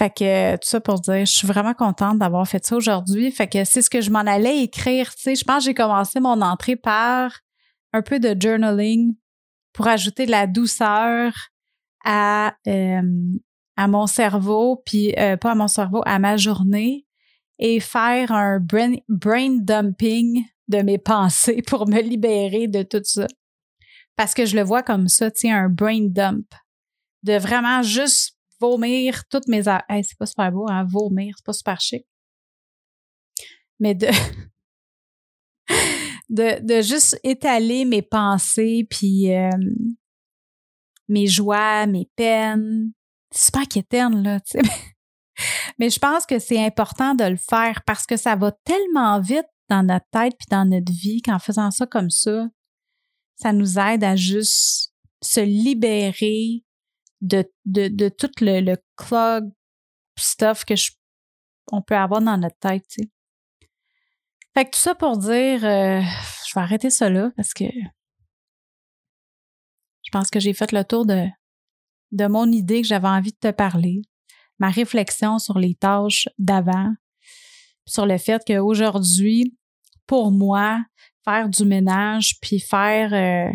Fait 0.00 0.08
que 0.08 0.54
tout 0.54 0.66
ça 0.66 0.80
pour 0.80 0.98
dire, 0.98 1.26
je 1.26 1.36
suis 1.36 1.46
vraiment 1.46 1.74
contente 1.74 2.16
d'avoir 2.16 2.48
fait 2.48 2.64
ça 2.64 2.74
aujourd'hui. 2.74 3.30
Fait 3.30 3.46
que 3.46 3.64
c'est 3.64 3.82
ce 3.82 3.90
que 3.90 4.00
je 4.00 4.10
m'en 4.10 4.20
allais 4.20 4.62
écrire. 4.62 5.14
Tu 5.14 5.20
sais, 5.20 5.34
je 5.34 5.44
pense 5.44 5.58
que 5.58 5.64
j'ai 5.64 5.74
commencé 5.74 6.20
mon 6.20 6.40
entrée 6.40 6.76
par 6.76 7.38
un 7.92 8.00
peu 8.00 8.18
de 8.18 8.34
journaling 8.40 9.14
pour 9.74 9.88
ajouter 9.88 10.24
de 10.24 10.30
la 10.30 10.46
douceur 10.46 11.34
à, 12.02 12.54
euh, 12.66 13.02
à 13.76 13.88
mon 13.88 14.06
cerveau, 14.06 14.82
puis 14.86 15.12
euh, 15.18 15.36
pas 15.36 15.50
à 15.50 15.54
mon 15.54 15.68
cerveau, 15.68 16.00
à 16.06 16.18
ma 16.18 16.38
journée 16.38 17.04
et 17.58 17.78
faire 17.78 18.32
un 18.32 18.58
brain, 18.58 18.94
brain 19.10 19.58
dumping 19.60 20.46
de 20.68 20.78
mes 20.78 20.96
pensées 21.12 21.60
pour 21.60 21.86
me 21.86 22.00
libérer 22.00 22.68
de 22.68 22.82
tout 22.82 23.02
ça. 23.04 23.26
Parce 24.16 24.32
que 24.32 24.46
je 24.46 24.56
le 24.56 24.62
vois 24.62 24.82
comme 24.82 25.08
ça, 25.08 25.30
tu 25.30 25.40
sais, 25.40 25.50
un 25.50 25.68
brain 25.68 26.06
dump. 26.06 26.46
De 27.22 27.36
vraiment 27.36 27.82
juste 27.82 28.39
vomir 28.60 29.24
toutes 29.28 29.48
mes... 29.48 29.62
Hey, 29.88 30.04
c'est 30.04 30.18
pas 30.18 30.26
super 30.26 30.52
beau, 30.52 30.66
hein, 30.68 30.84
vomir, 30.88 31.34
c'est 31.36 31.44
pas 31.44 31.52
super 31.52 31.80
chic. 31.80 32.06
Mais 33.78 33.94
de... 33.94 34.06
de, 36.28 36.60
de 36.64 36.82
juste 36.82 37.18
étaler 37.24 37.84
mes 37.84 38.02
pensées, 38.02 38.86
puis 38.88 39.34
euh, 39.34 39.50
mes 41.08 41.26
joies, 41.26 41.86
mes 41.86 42.08
peines. 42.16 42.92
C'est 43.30 43.46
super 43.46 43.68
quétaine, 43.68 44.22
là, 44.22 44.40
tu 44.40 44.58
sais. 44.58 44.62
Mais 45.78 45.90
je 45.90 45.98
pense 45.98 46.26
que 46.26 46.38
c'est 46.38 46.64
important 46.64 47.14
de 47.14 47.24
le 47.24 47.36
faire 47.36 47.82
parce 47.86 48.06
que 48.06 48.16
ça 48.16 48.36
va 48.36 48.52
tellement 48.64 49.20
vite 49.20 49.46
dans 49.68 49.82
notre 49.82 50.06
tête 50.10 50.34
puis 50.38 50.46
dans 50.50 50.64
notre 50.64 50.92
vie 50.92 51.22
qu'en 51.22 51.38
faisant 51.38 51.70
ça 51.70 51.86
comme 51.86 52.10
ça, 52.10 52.48
ça 53.36 53.52
nous 53.52 53.78
aide 53.78 54.04
à 54.04 54.16
juste 54.16 54.92
se 55.22 55.40
libérer 55.40 56.64
de, 57.20 57.50
de, 57.64 57.88
de 57.88 58.08
tout 58.08 58.30
le, 58.40 58.60
le 58.60 58.76
clog 58.96 59.50
stuff 60.18 60.64
que 60.64 60.76
je, 60.76 60.90
on 61.72 61.82
peut 61.82 61.96
avoir 61.96 62.20
dans 62.20 62.36
notre 62.36 62.58
tête. 62.58 62.84
Fait 64.54 64.64
que 64.64 64.70
tout 64.70 64.78
ça 64.78 64.94
pour 64.94 65.16
dire, 65.16 65.64
euh, 65.64 66.00
je 66.00 66.54
vais 66.54 66.60
arrêter 66.60 66.90
ça 66.90 67.08
parce 67.36 67.54
que 67.54 67.64
je 70.02 70.10
pense 70.10 70.28
que 70.28 70.40
j'ai 70.40 70.52
fait 70.54 70.72
le 70.72 70.84
tour 70.84 71.06
de, 71.06 71.26
de 72.10 72.26
mon 72.26 72.50
idée 72.50 72.82
que 72.82 72.88
j'avais 72.88 73.08
envie 73.08 73.32
de 73.32 73.38
te 73.38 73.52
parler, 73.52 74.02
ma 74.58 74.70
réflexion 74.70 75.38
sur 75.38 75.58
les 75.58 75.74
tâches 75.74 76.28
d'avant, 76.38 76.92
sur 77.86 78.06
le 78.06 78.18
fait 78.18 78.42
qu'aujourd'hui, 78.44 79.56
pour 80.06 80.32
moi, 80.32 80.84
faire 81.24 81.48
du 81.48 81.64
ménage 81.64 82.40
puis 82.40 82.58
faire 82.58 83.12
euh, 83.12 83.52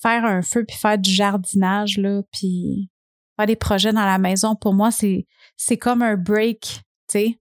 faire 0.00 0.24
un 0.24 0.42
feu 0.42 0.64
puis 0.66 0.76
faire 0.76 0.98
du 0.98 1.10
jardinage 1.10 1.98
là 1.98 2.22
puis 2.32 2.90
faire 3.36 3.46
des 3.46 3.56
projets 3.56 3.92
dans 3.92 4.04
la 4.04 4.18
maison 4.18 4.54
pour 4.54 4.74
moi 4.74 4.90
c'est 4.90 5.26
c'est 5.56 5.76
comme 5.76 6.02
un 6.02 6.16
break, 6.16 6.60
tu 6.60 6.80
sais. 7.08 7.38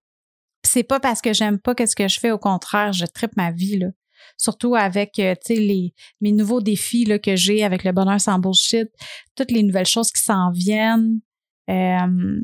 C'est 0.64 0.84
pas 0.84 1.00
parce 1.00 1.22
que 1.22 1.34
j'aime 1.34 1.60
pas 1.60 1.74
qu'est-ce 1.74 1.96
que 1.96 2.08
je 2.08 2.20
fais 2.20 2.32
au 2.32 2.38
contraire, 2.38 2.94
je 2.94 3.06
tripe 3.06 3.36
ma 3.36 3.52
vie 3.52 3.78
là. 3.80 3.88
Surtout 4.38 4.76
avec 4.76 5.18
euh, 5.20 5.34
les 5.50 5.94
mes 6.22 6.32
nouveaux 6.32 6.62
défis 6.62 7.06
là 7.06 7.20
que 7.20 7.36
j'ai 7.36 7.64
avec 7.64 7.84
le 7.84 7.92
bonheur 7.92 8.22
sans 8.22 8.40
bullshit, 8.40 8.90
toutes 9.36 9.52
les 9.52 9.64
nouvelles 9.64 9.88
choses 9.88 10.12
qui 10.12 10.22
s'en 10.22 10.52
viennent. 10.52 11.20
Euh, 11.70 12.42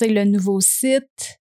le 0.00 0.24
nouveau 0.24 0.60
site, 0.60 1.38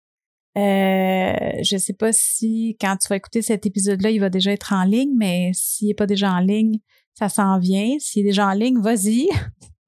euh, 0.57 1.33
je 1.61 1.77
sais 1.77 1.93
pas 1.93 2.11
si 2.11 2.75
quand 2.81 2.97
tu 2.97 3.07
vas 3.09 3.15
écouter 3.17 3.41
cet 3.41 3.65
épisode-là, 3.65 4.09
il 4.11 4.19
va 4.19 4.29
déjà 4.29 4.51
être 4.51 4.73
en 4.73 4.83
ligne, 4.83 5.13
mais 5.17 5.51
s'il 5.53 5.87
n'est 5.87 5.93
pas 5.93 6.07
déjà 6.07 6.31
en 6.33 6.39
ligne, 6.39 6.79
ça 7.13 7.29
s'en 7.29 7.59
vient. 7.59 7.97
S'il 7.99 8.21
est 8.21 8.29
déjà 8.29 8.47
en 8.47 8.53
ligne, 8.53 8.79
vas-y. 8.79 9.29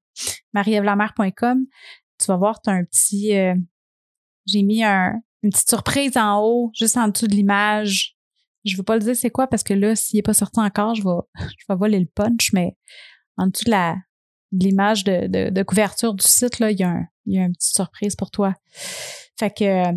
marievlamer.com. 0.52 1.66
Tu 2.18 2.26
vas 2.26 2.36
voir, 2.36 2.60
tu 2.60 2.70
as 2.70 2.74
un 2.74 2.84
petit. 2.84 3.36
Euh, 3.36 3.54
j'ai 4.46 4.62
mis 4.62 4.84
un, 4.84 5.14
une 5.42 5.50
petite 5.50 5.68
surprise 5.68 6.16
en 6.16 6.40
haut, 6.40 6.70
juste 6.74 6.96
en 6.96 7.08
dessous 7.08 7.26
de 7.26 7.34
l'image. 7.34 8.16
Je 8.64 8.74
ne 8.74 8.78
veux 8.78 8.84
pas 8.84 8.96
le 8.96 9.02
dire 9.02 9.16
c'est 9.16 9.30
quoi 9.30 9.46
parce 9.46 9.62
que 9.62 9.74
là, 9.74 9.96
s'il 9.96 10.18
n'est 10.18 10.22
pas 10.22 10.34
sorti 10.34 10.60
encore, 10.60 10.94
je 10.94 11.02
vais, 11.02 11.10
je 11.58 11.64
vais 11.68 11.76
voler 11.76 11.98
le 11.98 12.06
punch, 12.06 12.52
mais 12.52 12.76
en 13.36 13.46
dessous 13.48 13.64
de 13.64 13.70
la 13.70 13.96
l'image 14.52 15.04
de, 15.04 15.48
de, 15.48 15.62
couverture 15.62 16.12
du 16.12 16.26
site, 16.26 16.58
là, 16.58 16.70
il 16.70 16.78
y 16.78 16.82
a 16.82 16.90
un, 16.90 17.06
il 17.24 17.34
y 17.34 17.38
a 17.38 17.44
une 17.44 17.54
petite 17.54 17.74
surprise 17.74 18.14
pour 18.14 18.30
toi. 18.30 18.54
Fait 19.38 19.50
que 19.50 19.64
euh, 19.64 19.92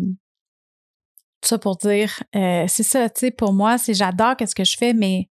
ça 1.42 1.58
pour 1.58 1.76
dire, 1.76 2.22
euh, 2.34 2.64
c'est 2.66 2.82
ça, 2.82 3.08
tu 3.10 3.20
sais, 3.20 3.30
pour 3.30 3.52
moi, 3.52 3.76
c'est 3.78 3.94
j'adore 3.94 4.36
qu'est-ce 4.36 4.54
que 4.54 4.64
je 4.64 4.76
fais, 4.76 4.94
mais 4.94 5.28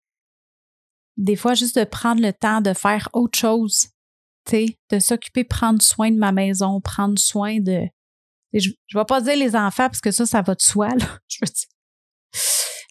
des 1.17 1.36
fois, 1.36 1.54
juste 1.54 1.78
de 1.78 1.84
prendre 1.84 2.21
le 2.21 2.34
temps 2.34 2.62
de 2.62 2.73
faire 2.73 3.10
autre 3.13 3.38
chose, 3.38 3.88
tu 4.45 4.51
sais, 4.51 4.80
de 4.91 4.99
s'occuper, 4.99 5.43
prendre 5.43 5.82
soin 5.82 6.12
de 6.12 6.17
ma 6.17 6.32
maison, 6.32 6.82
prendre 6.82 7.17
soin 7.17 7.60
de. 7.60 7.82
Je, 8.54 8.69
je 8.88 8.97
vais 8.97 9.06
pas 9.06 9.21
dire 9.21 9.36
les 9.36 9.56
enfants 9.56 9.88
parce 9.88 10.01
que 10.01 10.12
ça, 10.12 10.25
ça 10.25 10.41
va 10.41 10.56
de 10.56 10.62
soi, 10.62 10.89
là, 10.95 11.19
je 11.28 11.38
veux 11.41 11.51
dire. 11.51 11.67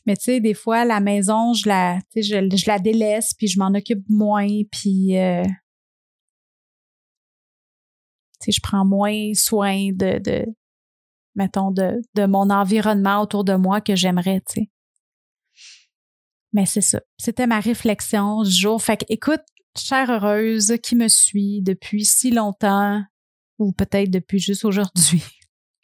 Mais 0.06 0.16
tu 0.16 0.24
sais, 0.24 0.40
des 0.40 0.54
fois, 0.54 0.84
la 0.84 1.00
maison, 1.00 1.54
je 1.54 1.68
la, 1.68 1.98
je, 2.14 2.22
je 2.22 2.66
la 2.66 2.78
délaisse, 2.78 3.32
puis 3.34 3.46
je 3.46 3.58
m'en 3.58 3.68
occupe 3.68 4.04
moins, 4.08 4.48
puis 4.70 5.18
euh, 5.18 5.44
je 8.46 8.60
prends 8.62 8.84
moins 8.84 9.32
soin 9.34 9.88
de, 9.92 10.18
de, 10.18 10.44
mettons, 11.34 11.70
de, 11.70 12.02
de 12.14 12.26
mon 12.26 12.50
environnement 12.50 13.22
autour 13.22 13.44
de 13.44 13.54
moi 13.54 13.80
que 13.80 13.96
j'aimerais, 13.96 14.42
tu 14.46 14.62
sais. 14.62 14.70
Mais 16.54 16.64
c'est 16.66 16.80
ça. 16.80 17.00
C'était 17.18 17.46
ma 17.46 17.60
réflexion 17.60 18.42
du 18.42 18.50
jour. 18.50 18.80
Fait 18.80 18.96
que, 18.96 19.04
écoute, 19.08 19.42
chère 19.76 20.10
heureuse 20.10 20.76
qui 20.82 20.94
me 20.96 21.08
suit 21.08 21.60
depuis 21.60 22.04
si 22.04 22.30
longtemps, 22.30 23.02
ou 23.58 23.72
peut-être 23.72 24.10
depuis 24.10 24.38
juste 24.38 24.64
aujourd'hui. 24.64 25.22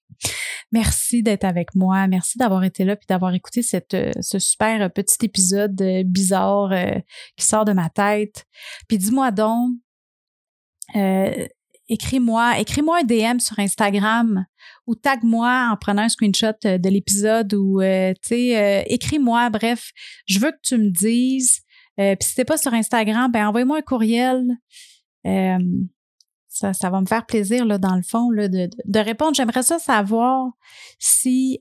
Merci 0.72 1.22
d'être 1.22 1.44
avec 1.44 1.74
moi. 1.74 2.06
Merci 2.06 2.38
d'avoir 2.38 2.62
été 2.62 2.84
là 2.84 2.94
puis 2.94 3.06
d'avoir 3.08 3.34
écouté 3.34 3.62
cette, 3.62 3.96
ce 4.20 4.38
super 4.38 4.92
petit 4.92 5.24
épisode 5.24 5.80
euh, 5.82 6.04
bizarre 6.04 6.72
euh, 6.72 6.98
qui 7.36 7.44
sort 7.44 7.64
de 7.64 7.72
ma 7.72 7.90
tête. 7.90 8.46
Puis 8.86 8.98
dis-moi 8.98 9.32
donc, 9.32 9.72
euh, 10.94 11.46
écris-moi, 11.90 12.58
écris-moi 12.60 13.00
un 13.00 13.04
DM 13.04 13.40
sur 13.40 13.58
Instagram 13.58 14.46
ou 14.86 14.94
tag-moi 14.94 15.70
en 15.72 15.76
prenant 15.76 16.02
un 16.02 16.08
screenshot 16.08 16.54
euh, 16.64 16.78
de 16.78 16.88
l'épisode 16.88 17.52
ou 17.52 17.80
euh, 17.80 18.12
tu 18.22 18.28
sais 18.28 18.56
euh, 18.56 18.82
écris-moi 18.86 19.50
bref, 19.50 19.90
je 20.26 20.38
veux 20.38 20.52
que 20.52 20.60
tu 20.62 20.78
me 20.78 20.90
dises 20.90 21.62
puis 21.96 22.16
si 22.22 22.34
t'es 22.34 22.46
pas 22.46 22.56
sur 22.56 22.72
Instagram, 22.72 23.30
ben 23.30 23.46
envoie-moi 23.46 23.76
un 23.76 23.82
courriel. 23.82 24.42
ça, 26.48 26.72
ça 26.72 26.88
va 26.88 26.98
me 27.02 27.04
faire 27.04 27.26
plaisir 27.26 27.66
là 27.66 27.76
dans 27.76 27.94
le 27.94 28.00
fond 28.00 28.30
là, 28.30 28.48
de, 28.48 28.70
de 28.86 28.98
répondre. 29.00 29.34
J'aimerais 29.34 29.62
ça 29.62 29.78
savoir 29.78 30.50
si 30.98 31.60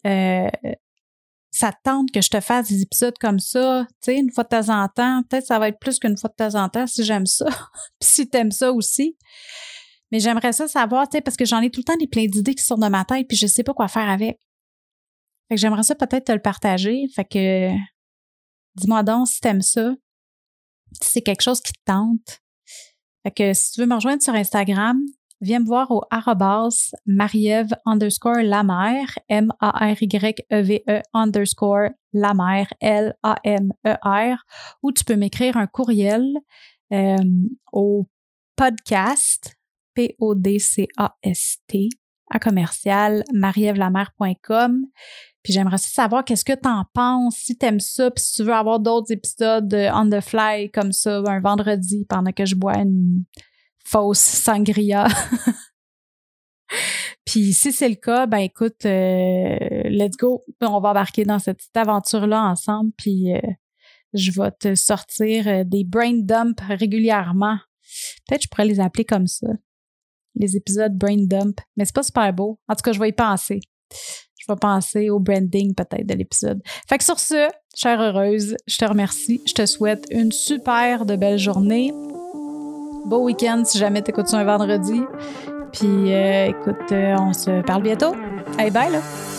ça 1.51 1.73
tente 1.83 2.11
que 2.11 2.21
je 2.21 2.29
te 2.29 2.39
fasse 2.39 2.69
des 2.69 2.81
épisodes 2.83 3.17
comme 3.19 3.39
ça, 3.39 3.85
tu 4.01 4.13
sais, 4.13 4.17
une 4.17 4.31
fois 4.31 4.45
de 4.45 4.49
temps 4.49 4.69
en 4.69 4.87
temps. 4.87 5.23
Peut-être 5.23 5.45
ça 5.45 5.59
va 5.59 5.67
être 5.67 5.79
plus 5.79 5.99
qu'une 5.99 6.17
fois 6.17 6.29
de 6.29 6.35
temps 6.35 6.55
en 6.55 6.69
temps 6.69 6.87
si 6.87 7.03
j'aime 7.03 7.25
ça. 7.25 7.45
puis 7.99 8.09
si 8.09 8.29
t'aimes 8.29 8.51
ça 8.51 8.71
aussi. 8.71 9.17
Mais 10.11 10.19
j'aimerais 10.19 10.53
ça 10.53 10.67
savoir, 10.67 11.07
tu 11.07 11.17
sais, 11.17 11.21
parce 11.21 11.37
que 11.37 11.45
j'en 11.45 11.61
ai 11.61 11.69
tout 11.69 11.81
le 11.81 11.85
temps 11.85 11.97
des 11.97 12.07
plein 12.07 12.25
d'idées 12.25 12.55
qui 12.55 12.63
sortent 12.63 12.81
de 12.81 12.87
ma 12.87 13.05
tête, 13.05 13.27
puis 13.27 13.37
je 13.37 13.47
sais 13.47 13.63
pas 13.63 13.73
quoi 13.73 13.87
faire 13.87 14.09
avec. 14.09 14.39
Fait 15.47 15.55
que 15.55 15.61
j'aimerais 15.61 15.83
ça 15.83 15.95
peut-être 15.95 16.25
te 16.25 16.31
le 16.31 16.41
partager. 16.41 17.07
Fait 17.15 17.25
que 17.25 17.71
dis-moi 18.75 19.03
donc 19.03 19.27
si 19.27 19.39
t'aimes 19.41 19.61
ça, 19.61 19.93
si 21.01 21.11
c'est 21.11 21.21
quelque 21.21 21.41
chose 21.41 21.61
qui 21.61 21.73
te 21.73 21.83
tente. 21.85 22.39
Fait 23.23 23.31
que 23.31 23.53
si 23.53 23.71
tu 23.71 23.81
veux 23.81 23.87
me 23.87 23.95
rejoindre 23.95 24.21
sur 24.21 24.33
Instagram, 24.33 24.99
viens 25.41 25.59
me 25.59 25.65
voir 25.65 25.89
au 25.91 26.03
arrobas 26.11 26.91
marieve 27.05 27.75
underscore 27.85 28.41
la 28.43 28.61
M-A-R-Y-E-V-E 29.29 30.83
-E 30.87 31.01
underscore 31.13 31.89
la 32.13 32.33
L-A-M-E-R, 32.79 34.45
ou 34.83 34.91
tu 34.91 35.03
peux 35.03 35.15
m'écrire 35.15 35.57
un 35.57 35.67
courriel 35.67 36.25
euh, 36.91 37.17
au 37.71 38.07
podcast 38.55 39.58
P-O-D-C-A-S-T, 39.99 41.89
à 42.29 42.39
commercial 42.39 43.23
marievlamer.com. 43.33 44.85
Puis 45.43 45.53
j'aimerais 45.53 45.77
savoir 45.77 46.23
qu'est-ce 46.23 46.45
que 46.45 46.53
tu 46.53 46.69
en 46.69 46.85
penses, 46.93 47.35
si 47.35 47.57
tu 47.57 47.65
aimes 47.65 47.81
ça, 47.81 48.09
puis 48.11 48.23
si 48.23 48.35
tu 48.35 48.43
veux 48.43 48.53
avoir 48.53 48.79
d'autres 48.79 49.11
épisodes 49.11 49.73
on 49.93 50.09
the 50.09 50.21
fly 50.21 50.71
comme 50.71 50.93
ça 50.93 51.21
un 51.25 51.41
vendredi 51.41 52.05
pendant 52.07 52.31
que 52.31 52.45
je 52.45 52.55
bois 52.55 52.77
une 52.77 53.25
fausse 53.85 54.19
sangria. 54.19 55.07
Puis 57.25 57.53
si 57.53 57.71
c'est 57.71 57.89
le 57.89 57.95
cas, 57.95 58.25
ben 58.25 58.39
écoute, 58.39 58.85
euh, 58.85 59.57
let's 59.85 60.17
go. 60.17 60.45
On 60.61 60.79
va 60.79 60.89
embarquer 60.89 61.25
dans 61.25 61.39
cette 61.39 61.57
petite 61.57 61.77
aventure-là 61.77 62.41
ensemble. 62.43 62.91
Puis 62.97 63.35
euh, 63.35 63.39
je 64.13 64.31
vais 64.31 64.51
te 64.51 64.75
sortir 64.75 65.47
euh, 65.47 65.63
des 65.63 65.83
brain 65.83 66.21
dumps 66.21 66.61
régulièrement. 66.67 67.57
Peut-être 68.27 68.43
je 68.43 68.47
pourrais 68.47 68.65
les 68.65 68.79
appeler 68.79 69.05
comme 69.05 69.27
ça. 69.27 69.47
Les 70.35 70.55
épisodes 70.55 70.95
brain 70.95 71.25
dump. 71.25 71.59
Mais 71.77 71.85
c'est 71.85 71.95
pas 71.95 72.03
super 72.03 72.33
beau. 72.33 72.59
En 72.67 72.75
tout 72.75 72.81
cas, 72.83 72.91
je 72.91 72.99
vais 72.99 73.09
y 73.09 73.13
penser. 73.13 73.59
Je 73.91 74.45
vais 74.47 74.57
penser 74.59 75.09
au 75.09 75.19
branding 75.19 75.75
peut-être 75.75 76.05
de 76.05 76.13
l'épisode. 76.13 76.61
Fait 76.87 76.97
que 76.97 77.03
sur 77.03 77.19
ce, 77.19 77.49
chère 77.75 78.01
heureuse, 78.01 78.55
je 78.67 78.77
te 78.77 78.85
remercie. 78.85 79.41
Je 79.45 79.53
te 79.53 79.65
souhaite 79.65 80.05
une 80.11 80.31
super 80.31 81.05
de 81.05 81.15
belle 81.15 81.37
journée. 81.37 81.91
Beau 83.05 83.23
week-end 83.23 83.63
si 83.65 83.77
jamais 83.77 84.01
t'écoutes 84.01 84.33
un 84.33 84.43
vendredi. 84.43 85.01
Puis 85.73 86.13
euh, 86.13 86.47
écoute, 86.47 86.91
euh, 86.91 87.15
on 87.19 87.33
se 87.33 87.61
parle 87.63 87.83
bientôt. 87.83 88.13
Hey, 88.57 88.71
bye 88.71 88.91
là! 88.91 89.38